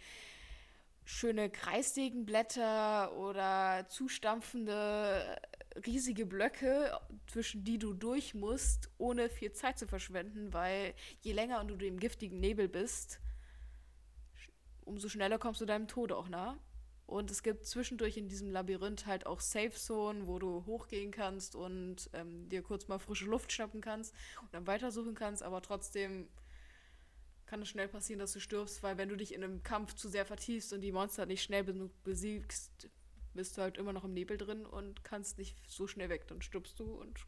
[1.12, 5.38] schöne Kreissägenblätter oder zustampfende
[5.86, 6.98] riesige Blöcke,
[7.28, 12.00] zwischen die du durch musst, ohne viel Zeit zu verschwenden, weil je länger du im
[12.00, 13.20] giftigen Nebel bist,
[14.86, 16.58] umso schneller kommst du deinem Tode auch nah.
[17.06, 21.56] Und es gibt zwischendurch in diesem Labyrinth halt auch Safe Zone, wo du hochgehen kannst
[21.56, 26.30] und ähm, dir kurz mal frische Luft schnappen kannst und dann weitersuchen kannst, aber trotzdem
[27.52, 30.08] kann es schnell passieren, dass du stirbst, weil wenn du dich in einem Kampf zu
[30.08, 31.66] sehr vertiefst und die Monster nicht schnell
[32.02, 32.90] besiegst,
[33.34, 36.30] bist du halt immer noch im Nebel drin und kannst nicht so schnell weg.
[36.30, 37.20] Dann stirbst du und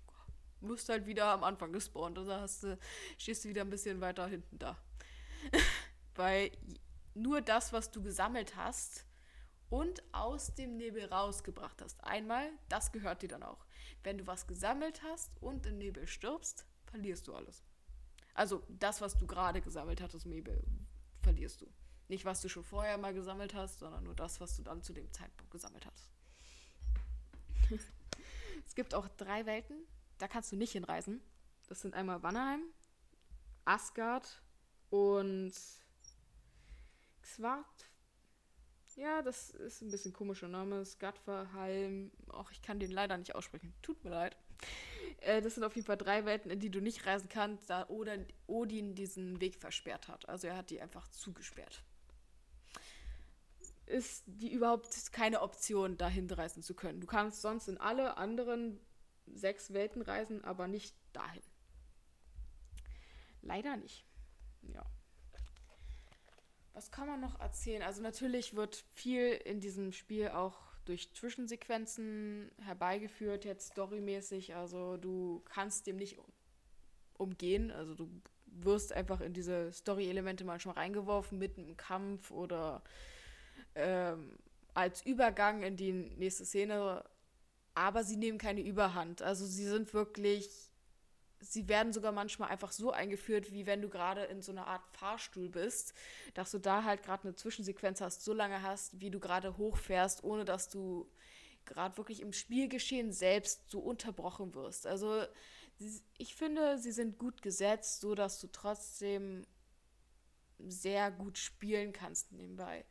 [0.61, 2.17] wirst halt wieder am Anfang gespawnt.
[2.17, 2.79] Also hast du,
[3.17, 4.77] stehst du wieder ein bisschen weiter hinten da.
[6.15, 6.51] Weil
[7.13, 9.05] nur das, was du gesammelt hast
[9.69, 13.65] und aus dem Nebel rausgebracht hast, einmal, das gehört dir dann auch.
[14.03, 17.61] Wenn du was gesammelt hast und im Nebel stirbst, verlierst du alles.
[18.33, 20.63] Also das, was du gerade gesammelt hattest im Nebel,
[21.21, 21.67] verlierst du.
[22.07, 24.93] Nicht, was du schon vorher mal gesammelt hast, sondern nur das, was du dann zu
[24.93, 26.09] dem Zeitpunkt gesammelt hast.
[28.65, 29.77] es gibt auch drei Welten,
[30.17, 31.21] da kannst du nicht hinreisen.
[31.67, 32.61] Das sind einmal Wanneheim,
[33.65, 34.41] Asgard
[34.89, 35.53] und
[37.21, 37.89] Xwart.
[38.95, 40.85] Ja, das ist ein bisschen komischer Name.
[40.85, 42.11] Skatverhalm.
[42.31, 43.73] Ach, ich kann den leider nicht aussprechen.
[43.81, 44.37] Tut mir leid.
[45.23, 47.87] Äh, das sind auf jeden Fall drei Welten, in die du nicht reisen kannst, da
[47.87, 50.27] Odin diesen Weg versperrt hat.
[50.27, 51.81] Also er hat die einfach zugesperrt.
[53.85, 56.99] Ist die überhaupt keine Option, dahin reisen zu können.
[56.99, 58.79] Du kannst sonst in alle anderen
[59.27, 61.43] sechs Welten reisen, aber nicht dahin.
[63.41, 64.05] Leider nicht.
[64.73, 64.85] Ja.
[66.73, 67.83] Was kann man noch erzählen?
[67.83, 74.55] Also natürlich wird viel in diesem Spiel auch durch Zwischensequenzen herbeigeführt, jetzt storymäßig.
[74.55, 76.17] Also du kannst dem nicht
[77.17, 77.71] umgehen.
[77.71, 78.09] Also du
[78.45, 82.83] wirst einfach in diese Story-Elemente manchmal reingeworfen, mitten im Kampf oder
[83.75, 84.37] ähm,
[84.73, 87.03] als Übergang in die nächste Szene.
[87.75, 89.21] Aber sie nehmen keine Überhand.
[89.21, 90.72] Also sie sind wirklich
[91.43, 94.81] sie werden sogar manchmal einfach so eingeführt, wie wenn du gerade in so einer Art
[94.93, 95.93] Fahrstuhl bist,
[96.33, 100.23] dass du da halt gerade eine Zwischensequenz hast, so lange hast, wie du gerade hochfährst,
[100.23, 101.09] ohne dass du
[101.65, 104.87] gerade wirklich im Spielgeschehen selbst so unterbrochen wirst.
[104.87, 105.23] Also
[106.17, 109.45] ich finde, sie sind gut gesetzt, so dass du trotzdem
[110.59, 112.85] sehr gut spielen kannst nebenbei.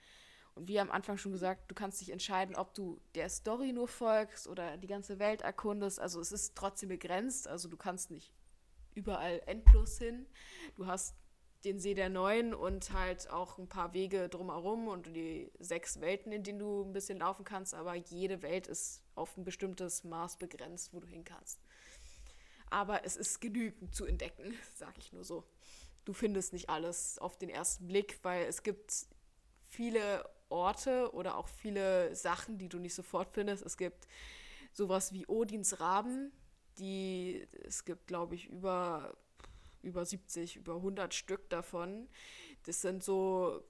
[0.54, 3.88] Und wie am Anfang schon gesagt, du kannst dich entscheiden, ob du der Story nur
[3.88, 5.98] folgst oder die ganze Welt erkundest.
[5.98, 7.48] Also es ist trotzdem begrenzt.
[7.48, 8.34] Also du kannst nicht
[8.94, 10.26] überall endlos hin.
[10.76, 11.14] Du hast
[11.64, 16.32] den See der Neuen und halt auch ein paar Wege drumherum und die sechs Welten,
[16.32, 20.38] in denen du ein bisschen laufen kannst, aber jede Welt ist auf ein bestimmtes Maß
[20.38, 21.60] begrenzt, wo du hin kannst.
[22.70, 25.44] Aber es ist genügend zu entdecken, sag ich nur so.
[26.04, 29.06] Du findest nicht alles auf den ersten Blick, weil es gibt
[29.68, 33.64] viele Orte oder auch viele Sachen, die du nicht sofort findest.
[33.64, 34.08] Es gibt
[34.72, 36.32] sowas wie Odins Raben,
[36.78, 39.16] die, es gibt, glaube ich, über,
[39.82, 42.08] über 70, über 100 Stück davon.
[42.64, 43.62] Das sind so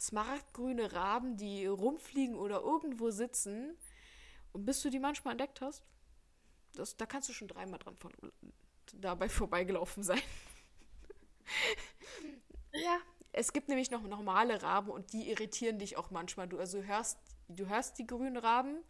[0.00, 3.76] smaragdgrüne Raben, die rumfliegen oder irgendwo sitzen.
[4.52, 5.84] Und bis du die manchmal entdeckt hast,
[6.74, 8.12] das, da kannst du schon dreimal dran von,
[8.94, 10.20] dabei vorbeigelaufen sein.
[12.72, 12.98] ja,
[13.32, 16.48] es gibt nämlich noch normale Raben und die irritieren dich auch manchmal.
[16.48, 18.82] Du also hörst, du hörst die grünen Raben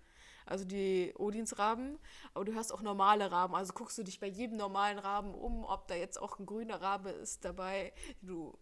[0.48, 1.98] also die Odinsraben,
[2.32, 3.54] aber du hörst auch normale Raben.
[3.54, 6.80] Also guckst du dich bei jedem normalen Raben um, ob da jetzt auch ein grüner
[6.80, 8.58] Rabe ist dabei, du,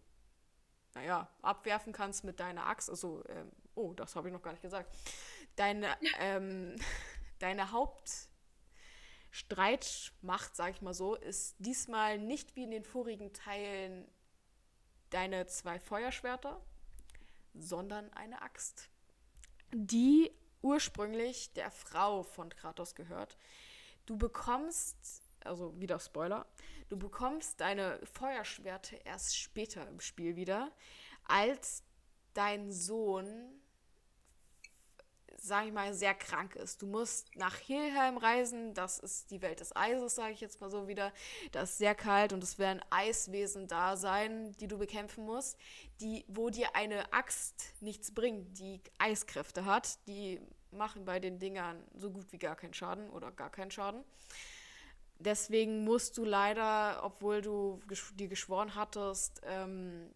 [0.94, 2.90] naja, abwerfen kannst mit deiner Axt.
[2.90, 4.92] Also, ähm, oh, das habe ich noch gar nicht gesagt.
[5.54, 6.74] Deine, ähm,
[7.38, 14.10] deine Hauptstreitmacht, sag ich mal so, ist diesmal nicht wie in den vorigen Teilen
[15.10, 16.60] deine zwei Feuerschwerter,
[17.54, 18.90] sondern eine Axt,
[19.72, 20.32] die
[20.66, 23.36] ursprünglich der Frau von Kratos gehört.
[24.04, 24.96] Du bekommst,
[25.44, 26.44] also wieder Spoiler,
[26.88, 30.72] du bekommst deine Feuerschwerte erst später im Spiel wieder,
[31.24, 31.84] als
[32.34, 33.56] dein Sohn
[35.46, 36.82] sage ich mal, sehr krank ist.
[36.82, 40.70] Du musst nach Helheim reisen, das ist die Welt des Eises, sage ich jetzt mal
[40.70, 41.12] so wieder.
[41.52, 45.58] Das ist sehr kalt und es werden Eiswesen da sein, die du bekämpfen musst,
[46.00, 49.98] die, wo dir eine Axt nichts bringt, die Eiskräfte hat.
[50.08, 54.04] Die machen bei den Dingern so gut wie gar keinen Schaden oder gar keinen Schaden.
[55.18, 57.80] Deswegen musst du leider, obwohl du
[58.14, 60.10] dir geschworen hattest, ähm,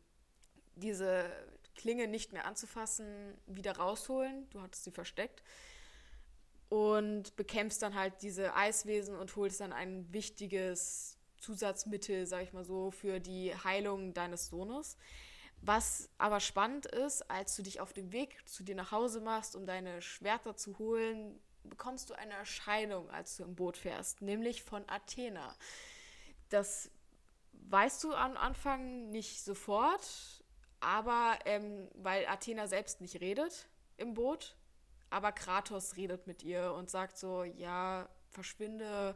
[0.76, 1.30] diese
[1.74, 4.48] Klinge nicht mehr anzufassen, wieder rausholen.
[4.50, 5.42] Du hattest sie versteckt.
[6.68, 12.64] Und bekämpfst dann halt diese Eiswesen und holst dann ein wichtiges Zusatzmittel, sag ich mal
[12.64, 14.96] so, für die Heilung deines Sohnes.
[15.62, 19.56] Was aber spannend ist, als du dich auf dem Weg zu dir nach Hause machst,
[19.56, 24.62] um deine Schwerter zu holen, bekommst du eine Erscheinung, als du im Boot fährst, nämlich
[24.62, 25.54] von Athena.
[26.48, 26.90] Das
[27.52, 30.42] weißt du am Anfang nicht sofort,
[30.80, 33.68] aber ähm, weil Athena selbst nicht redet
[33.98, 34.56] im Boot,
[35.10, 39.14] aber Kratos redet mit ihr und sagt so, ja, verschwinde,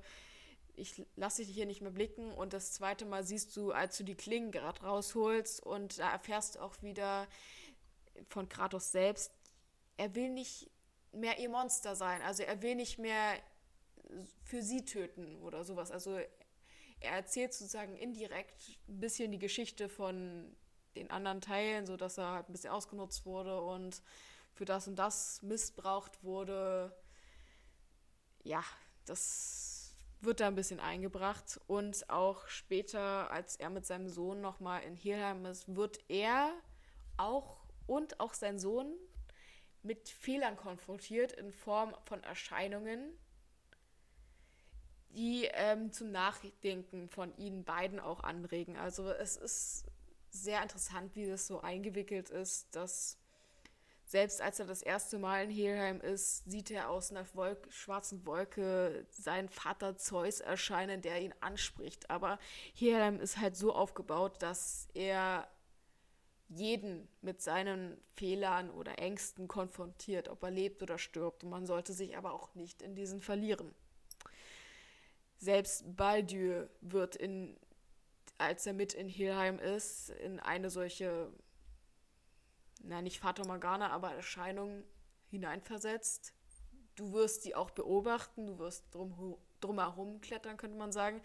[0.77, 2.33] ich lasse dich hier nicht mehr blicken.
[2.33, 6.59] Und das zweite Mal siehst du, als du die Klingen gerade rausholst und da erfährst
[6.59, 7.27] auch wieder
[8.29, 9.33] von Kratos selbst,
[9.96, 10.71] er will nicht
[11.13, 12.23] mehr ihr Monster sein.
[12.23, 13.38] Also er will nicht mehr
[14.42, 15.90] für sie töten oder sowas.
[15.90, 16.19] Also
[17.01, 20.57] er erzählt sozusagen indirekt ein bisschen die Geschichte von
[20.96, 24.03] den anderen Teilen, sodass er halt ein bisschen ausgenutzt wurde und
[24.53, 26.96] für das und das missbraucht wurde.
[28.42, 28.63] Ja,
[29.05, 29.73] das
[30.25, 31.60] wird da ein bisschen eingebracht.
[31.66, 36.52] Und auch später, als er mit seinem Sohn nochmal in Helheim ist, wird er
[37.16, 38.92] auch und auch sein Sohn
[39.83, 43.12] mit Fehlern konfrontiert in Form von Erscheinungen,
[45.10, 48.77] die ähm, zum Nachdenken von ihnen beiden auch anregen.
[48.77, 49.85] Also es ist
[50.31, 53.18] sehr interessant, wie das so eingewickelt ist, dass
[54.07, 58.27] selbst als er das erste Mal in Helheim ist, sieht er aus einer Wolke, schwarzen
[58.27, 62.11] Wolke seinen Vater Zeus erscheinen, der ihn anspricht.
[62.11, 62.38] Aber
[62.75, 65.48] Helheim ist halt so aufgebaut, dass er
[66.48, 71.42] jeden mit seinen Fehlern oder Ängsten konfrontiert, ob er lebt oder stirbt.
[71.42, 73.75] Und man sollte sich aber auch nicht in diesen verlieren.
[75.38, 77.57] Selbst Baldur wird in,
[78.38, 81.33] als er mit in Helheim ist, in eine solche,
[82.85, 84.85] na nicht Fata Morgana, aber Erscheinung
[85.31, 86.35] hineinversetzt.
[86.95, 91.21] Du wirst sie auch beobachten, du wirst drum, drumherum klettern, könnte man sagen.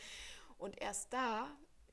[0.57, 1.47] Und erst da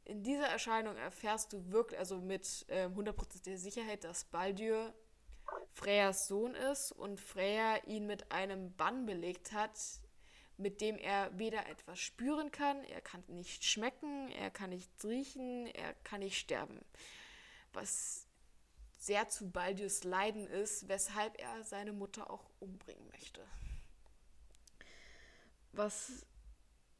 [0.04, 4.94] in dieser Erscheinung erfährst du wirklich, also mit hundertprozentiger Sicherheit, dass Baldur
[5.72, 9.78] Freyas Sohn ist und Freya ihn mit einem Bann belegt hat,
[10.56, 15.66] mit dem er weder etwas spüren kann, er kann nicht schmecken, er kann nicht riechen,
[15.66, 16.80] er kann nicht sterben.
[17.72, 18.25] Was
[18.98, 23.46] sehr zu Baldurs Leiden ist, weshalb er seine Mutter auch umbringen möchte.
[25.72, 26.26] Was,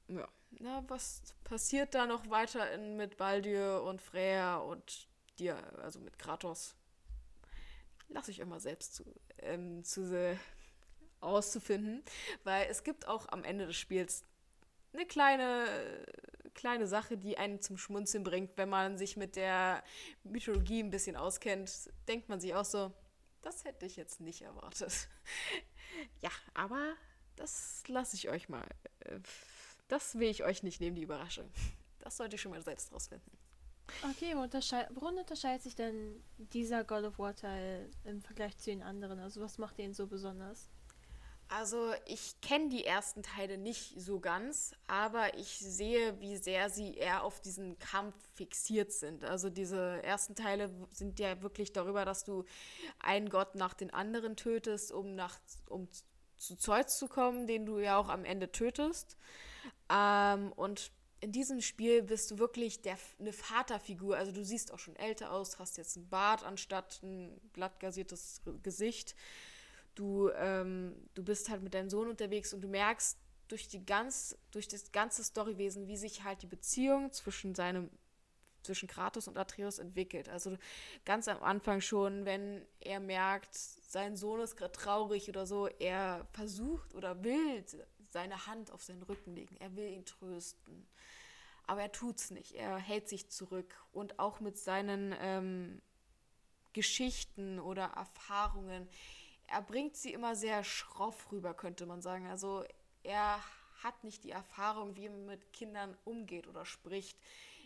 [0.09, 5.99] ja, na, was passiert da noch weiter in, mit Baldur und Freya und dir, also
[6.01, 6.74] mit Kratos?
[8.09, 9.05] Lass ich immer selbst zu,
[9.38, 10.38] ähm, zu
[11.20, 12.03] auszufinden,
[12.44, 14.24] weil es gibt auch am Ende des Spiels
[14.92, 16.07] eine kleine,
[16.57, 19.84] kleine Sache, die einen zum Schmunzeln bringt, wenn man sich mit der
[20.24, 22.92] Mythologie ein bisschen auskennt, denkt man sich auch so,
[23.42, 25.09] das hätte ich jetzt nicht erwartet.
[26.20, 26.94] ja, aber
[27.36, 28.66] das lasse ich euch mal.
[29.00, 29.20] Äh,
[29.86, 31.48] das will ich euch nicht nehmen, die Überraschung.
[32.00, 33.30] Das sollt ihr schon mal selbst rausfinden.
[34.11, 38.82] Okay, untersche worin unterscheidet sich denn dieser God of War Teil im Vergleich zu den
[38.82, 39.20] anderen?
[39.20, 40.68] Also was macht den so besonders?
[41.49, 46.94] Also ich kenne die ersten Teile nicht so ganz, aber ich sehe, wie sehr sie
[46.94, 49.24] eher auf diesen Kampf fixiert sind.
[49.24, 52.44] Also diese ersten Teile sind ja wirklich darüber, dass du
[52.99, 55.38] einen Gott nach den anderen tötest, um, nach,
[55.68, 55.88] um
[56.36, 59.16] zu Zeus zu kommen, den du ja auch am Ende tötest.
[59.88, 60.90] Ähm, und
[61.20, 64.16] in diesem Spiel bist du wirklich der, eine Vaterfigur.
[64.16, 68.42] Also du siehst auch schon älter aus, hast jetzt einen Bart anstatt ein glatt gasiertes
[68.62, 69.14] Gesicht.
[69.97, 73.18] Du, ähm, du bist halt mit deinem Sohn unterwegs und du merkst
[73.49, 77.90] durch die ganz, durch das ganze Storywesen, wie sich halt die Beziehung zwischen seinem
[78.62, 80.28] zwischen Kratos und Atreus entwickelt.
[80.28, 80.59] Also
[81.05, 86.26] ganz am Anfang schon, wenn er merkt, sein Sohn ist gerade traurig oder so, er
[86.32, 87.64] versucht oder will
[88.11, 89.57] seine Hand auf seinen Rücken legen.
[89.61, 90.86] Er will ihn trösten.
[91.66, 92.53] Aber er tut es nicht.
[92.55, 93.74] Er hält sich zurück.
[93.92, 95.82] Und auch mit seinen ähm,
[96.72, 98.88] Geschichten oder Erfahrungen,
[99.49, 102.26] er bringt sie immer sehr schroff rüber, könnte man sagen.
[102.26, 102.64] Also
[103.03, 103.40] er
[103.82, 107.18] hat nicht die Erfahrung, wie man mit Kindern umgeht oder spricht.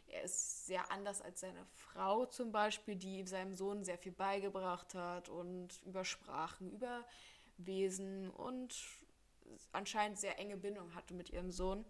[0.09, 4.95] Er ist sehr anders als seine Frau zum Beispiel, die seinem Sohn sehr viel beigebracht
[4.95, 7.05] hat und über Sprachen, über
[7.59, 8.75] Wesen und
[9.73, 11.85] anscheinend sehr enge Bindung hatte mit ihrem Sohn.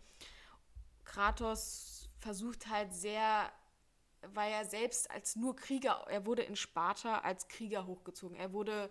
[1.05, 3.51] Kratos versucht halt sehr,
[4.34, 8.36] weil er selbst als nur Krieger, er wurde in Sparta als Krieger hochgezogen.
[8.36, 8.91] Er wurde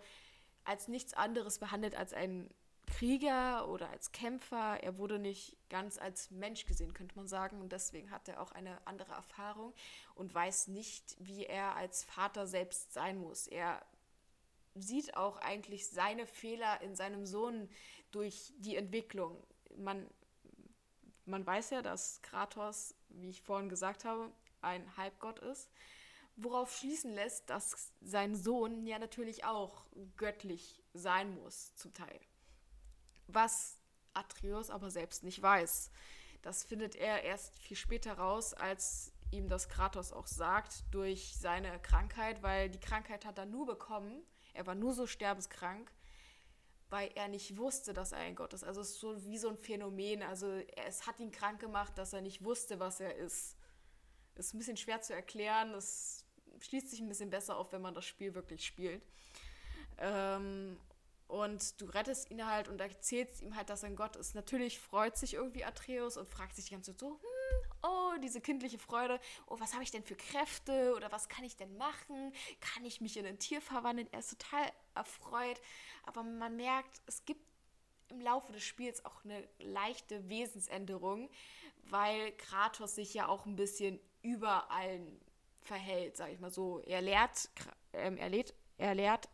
[0.70, 2.48] als nichts anderes behandelt als ein
[2.86, 4.84] Krieger oder als Kämpfer.
[4.84, 7.60] Er wurde nicht ganz als Mensch gesehen, könnte man sagen.
[7.60, 9.74] Und deswegen hat er auch eine andere Erfahrung
[10.14, 13.48] und weiß nicht, wie er als Vater selbst sein muss.
[13.48, 13.84] Er
[14.76, 17.68] sieht auch eigentlich seine Fehler in seinem Sohn
[18.12, 19.44] durch die Entwicklung.
[19.76, 20.08] Man,
[21.26, 25.72] man weiß ja, dass Kratos, wie ich vorhin gesagt habe, ein Halbgott ist,
[26.44, 29.86] worauf schließen lässt, dass sein Sohn ja natürlich auch
[30.18, 32.20] göttlich sein muss, zum Teil.
[33.28, 33.80] Was
[34.14, 35.92] Atreus aber selbst nicht weiß.
[36.42, 41.80] Das findet er erst viel später raus, als ihm das Kratos auch sagt, durch seine
[41.80, 44.24] Krankheit, weil die Krankheit hat er nur bekommen,
[44.54, 45.92] er war nur so sterbenskrank,
[46.90, 48.64] weil er nicht wusste, dass er ein Gott ist.
[48.64, 50.24] Also es ist so wie so ein Phänomen.
[50.24, 50.48] Also
[50.86, 53.56] es hat ihn krank gemacht, dass er nicht wusste, was er ist.
[54.36, 55.72] Ist ein bisschen schwer zu erklären.
[55.74, 56.19] Das
[56.60, 59.01] schließt sich ein bisschen besser auf, wenn man das Spiel wirklich spielt.
[59.97, 60.78] Ähm,
[61.28, 64.34] und du rettest ihn halt und erzählst ihm halt, dass er ein Gott ist.
[64.34, 68.41] Natürlich freut sich irgendwie Atreus und fragt sich die ganze Zeit so, hm, oh, diese
[68.41, 72.34] kindliche Freude, oh, was habe ich denn für Kräfte oder was kann ich denn machen?
[72.62, 74.07] Kann ich mich in ein Tier verwandeln?
[74.12, 75.62] Er ist total erfreut,
[76.03, 77.43] aber man merkt, es gibt
[78.10, 81.30] im Laufe des Spiels auch eine leichte Wesensänderung,
[81.84, 85.22] weil Kratos sich ja auch ein bisschen über allen
[85.70, 86.80] verhält, sage ich mal so.
[86.80, 87.50] Er lehrt,
[87.94, 89.30] ähm, er, lehrt, er lehrt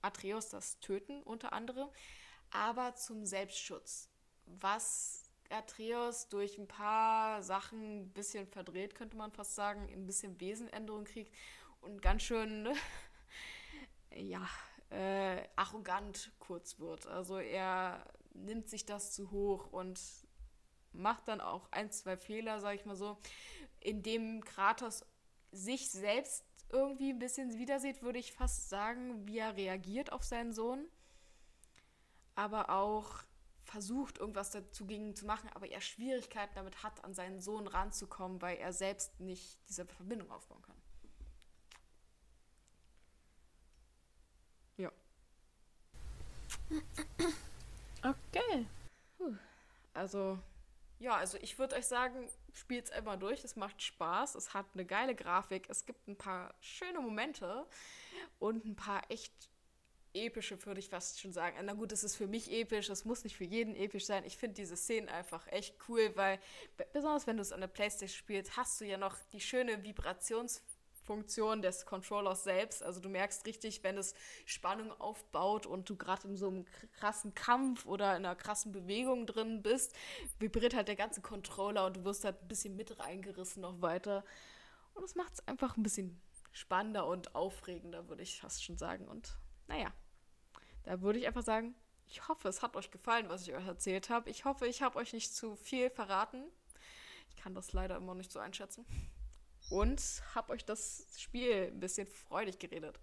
[0.00, 1.88] Atreus das Töten unter anderem,
[2.50, 4.08] aber zum Selbstschutz,
[4.46, 10.40] was Atreus durch ein paar Sachen ein bisschen verdreht, könnte man fast sagen, ein bisschen
[10.40, 11.34] Wesenänderung kriegt
[11.80, 12.68] und ganz schön,
[14.14, 14.48] ja,
[14.90, 17.08] äh, arrogant kurz wird.
[17.08, 20.00] Also er nimmt sich das zu hoch und
[20.92, 23.18] macht dann auch ein, zwei Fehler, sag ich mal so,
[23.80, 25.04] indem Kratos
[25.52, 30.52] sich selbst irgendwie ein bisschen wiedersieht, würde ich fast sagen, wie er reagiert auf seinen
[30.52, 30.86] Sohn.
[32.34, 33.24] Aber auch
[33.64, 38.56] versucht, irgendwas dagegen zu machen, aber er Schwierigkeiten damit hat, an seinen Sohn ranzukommen, weil
[38.58, 40.76] er selbst nicht diese Verbindung aufbauen kann.
[44.76, 44.92] Ja.
[48.02, 48.66] Okay.
[49.94, 50.38] Also,
[50.98, 53.44] ja, also ich würde euch sagen, spielt es immer durch.
[53.44, 54.34] Es macht Spaß.
[54.34, 55.68] Es hat eine geile Grafik.
[55.68, 57.66] Es gibt ein paar schöne Momente
[58.38, 59.32] und ein paar echt
[60.12, 61.56] epische, würde ich fast schon sagen.
[61.62, 62.88] Na gut, es ist für mich episch.
[62.88, 64.24] Es muss nicht für jeden episch sein.
[64.24, 66.40] Ich finde diese Szenen einfach echt cool, weil
[66.92, 70.62] besonders wenn du es an der Playstation spielst, hast du ja noch die schöne Vibrations-
[71.10, 72.84] Funktion des Controllers selbst.
[72.84, 77.34] Also du merkst richtig, wenn es Spannung aufbaut und du gerade in so einem krassen
[77.34, 79.92] Kampf oder in einer krassen Bewegung drin bist,
[80.38, 84.22] vibriert halt der ganze Controller und du wirst halt ein bisschen mit reingerissen noch weiter.
[84.94, 89.08] Und das macht es einfach ein bisschen spannender und aufregender, würde ich fast schon sagen.
[89.08, 89.36] Und
[89.66, 89.92] naja,
[90.84, 91.74] da würde ich einfach sagen,
[92.06, 94.30] ich hoffe, es hat euch gefallen, was ich euch erzählt habe.
[94.30, 96.44] Ich hoffe, ich habe euch nicht zu viel verraten.
[97.30, 98.86] Ich kann das leider immer nicht so einschätzen
[99.68, 100.00] und
[100.34, 102.98] habe euch das Spiel ein bisschen freudig geredet.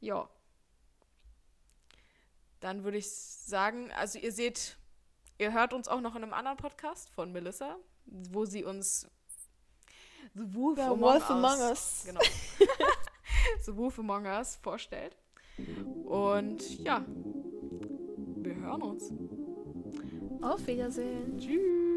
[0.00, 0.28] ja.
[2.60, 4.78] Dann würde ich sagen, also ihr seht,
[5.38, 9.06] ihr hört uns auch noch in einem anderen Podcast von Melissa, wo sie uns
[10.34, 12.20] The Wolf, ja, Among, Wolf Among Us, genau.
[13.64, 15.16] The Wolf Among Us vorstellt.
[16.04, 19.12] Und ja, wir hören uns.
[20.42, 21.38] Auf Wiedersehen.
[21.38, 21.93] Tschüss.